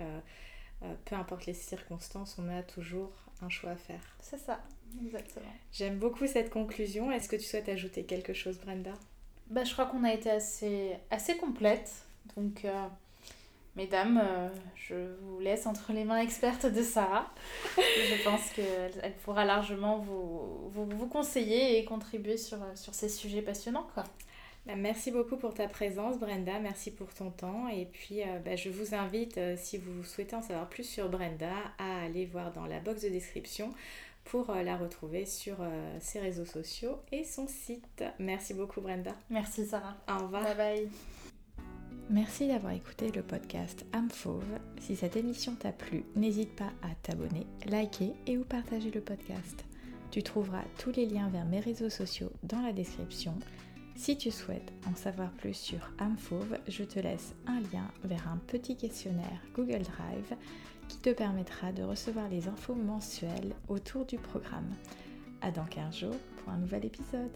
peu 1.06 1.16
importe 1.16 1.46
les 1.46 1.54
circonstances, 1.54 2.38
on 2.38 2.50
a 2.50 2.62
toujours 2.62 3.12
un 3.42 3.50
choix 3.50 3.72
à 3.72 3.76
faire. 3.76 4.02
C'est 4.20 4.38
ça, 4.38 4.62
exactement. 5.02 5.52
J'aime 5.72 5.98
beaucoup 5.98 6.28
cette 6.28 6.50
conclusion. 6.50 7.12
Est-ce 7.12 7.30
que 7.30 7.38
tu 7.38 7.44
souhaites 7.44 7.70
ajouter 7.70 8.04
quelque 8.04 8.34
chose, 8.34 8.60
Brenda? 8.60 8.94
Bah, 9.50 9.64
Je 9.64 9.74
crois 9.74 9.86
qu'on 9.86 10.04
a 10.04 10.14
été 10.14 10.30
assez, 10.30 10.92
assez 11.12 11.38
complète. 11.38 11.92
Donc, 12.36 12.66
Mesdames, 13.76 14.22
euh, 14.24 14.50
je 14.76 14.94
vous 15.22 15.40
laisse 15.40 15.66
entre 15.66 15.94
les 15.94 16.04
mains 16.04 16.20
expertes 16.20 16.68
de 16.68 16.84
Sarah. 16.84 17.34
je 17.78 18.24
pense 18.24 18.52
qu'elle 18.52 19.14
pourra 19.24 19.46
largement 19.46 19.98
vous, 19.98 20.70
vous, 20.70 21.08
conseiller 21.08 21.80
et 21.80 21.86
contribuer 21.86 22.38
sur, 22.38 22.60
sur 22.76 22.94
ces 22.94 23.10
sujets 23.10 23.42
passionnants. 23.42 23.88
Quoi. 23.96 24.04
Bah, 24.68 24.76
merci 24.76 25.10
beaucoup 25.10 25.38
pour 25.38 25.56
ta 25.56 25.68
présence, 25.68 26.20
Brenda. 26.20 26.60
Merci 26.60 26.92
pour 26.92 27.12
ton 27.16 27.32
temps. 27.32 27.68
Et 27.68 27.86
puis, 27.86 28.22
euh, 28.22 28.38
bah, 28.46 28.56
je 28.56 28.70
vous 28.70 28.94
invite, 28.94 29.40
euh, 29.40 29.56
si 29.58 29.80
vous 29.80 30.04
souhaitez 30.04 30.36
en 30.36 30.44
savoir 30.44 30.70
plus 30.70 30.84
sur 30.88 31.10
Brenda, 31.10 31.54
à 31.80 32.04
aller 32.04 32.28
voir 32.28 32.52
dans 32.52 32.68
la 32.68 32.80
box 32.80 33.02
de 33.02 33.10
description 33.10 33.74
pour 34.26 34.52
la 34.52 34.78
retrouver 34.78 35.26
sur 35.26 35.58
ses 36.00 36.20
réseaux 36.20 36.46
sociaux 36.46 37.00
et 37.12 37.24
son 37.24 37.48
site. 37.48 38.04
Merci 38.20 38.54
beaucoup, 38.54 38.82
Brenda. 38.82 39.12
Merci, 39.30 39.66
Sarah. 39.66 39.96
Au 40.10 40.24
revoir. 40.24 40.44
Bye 40.44 40.56
bye. 40.56 40.90
Merci 42.10 42.48
d'avoir 42.48 42.74
écouté 42.74 43.12
le 43.12 43.24
podcast 43.24 43.86
Âme 43.94 44.10
Fauve. 44.10 44.60
Si 44.80 44.96
cette 44.96 45.16
émission 45.16 45.56
t'a 45.56 45.72
plu, 45.72 46.04
n'hésite 46.16 46.56
pas 46.56 46.72
à 46.82 46.94
t'abonner, 47.02 47.48
liker 47.66 48.14
et 48.28 48.38
ou 48.38 48.44
partager 48.44 48.92
le 48.92 49.02
podcast. 49.02 49.66
Tu 50.12 50.22
trouveras 50.22 50.64
tous 50.78 50.92
les 50.92 51.06
liens 51.06 51.30
vers 51.30 51.46
mes 51.46 51.62
réseaux 51.62 51.90
sociaux 51.90 52.32
dans 52.44 52.62
la 52.62 52.74
description. 52.74 53.34
Si 53.96 54.18
tu 54.18 54.32
souhaites 54.32 54.74
en 54.86 54.96
savoir 54.96 55.32
plus 55.32 55.56
sur 55.56 55.80
Âme 55.98 56.18
Fauve, 56.18 56.58
je 56.68 56.84
te 56.84 57.00
laisse 57.00 57.34
un 57.48 57.62
lien 57.72 57.90
vers 58.04 58.28
un 58.28 58.38
petit 58.48 58.76
questionnaire 58.76 59.42
Google 59.56 59.84
Drive 59.84 60.36
te 61.00 61.12
permettra 61.12 61.72
de 61.72 61.84
recevoir 61.84 62.28
les 62.30 62.48
infos 62.48 62.76
mensuelles 62.76 63.54
autour 63.68 64.06
du 64.06 64.18
programme. 64.18 64.70
À 65.42 65.52
dans 65.52 65.66
15 65.66 65.96
jours 65.96 66.16
pour 66.38 66.54
un 66.54 66.58
nouvel 66.58 66.86
épisode. 66.86 67.32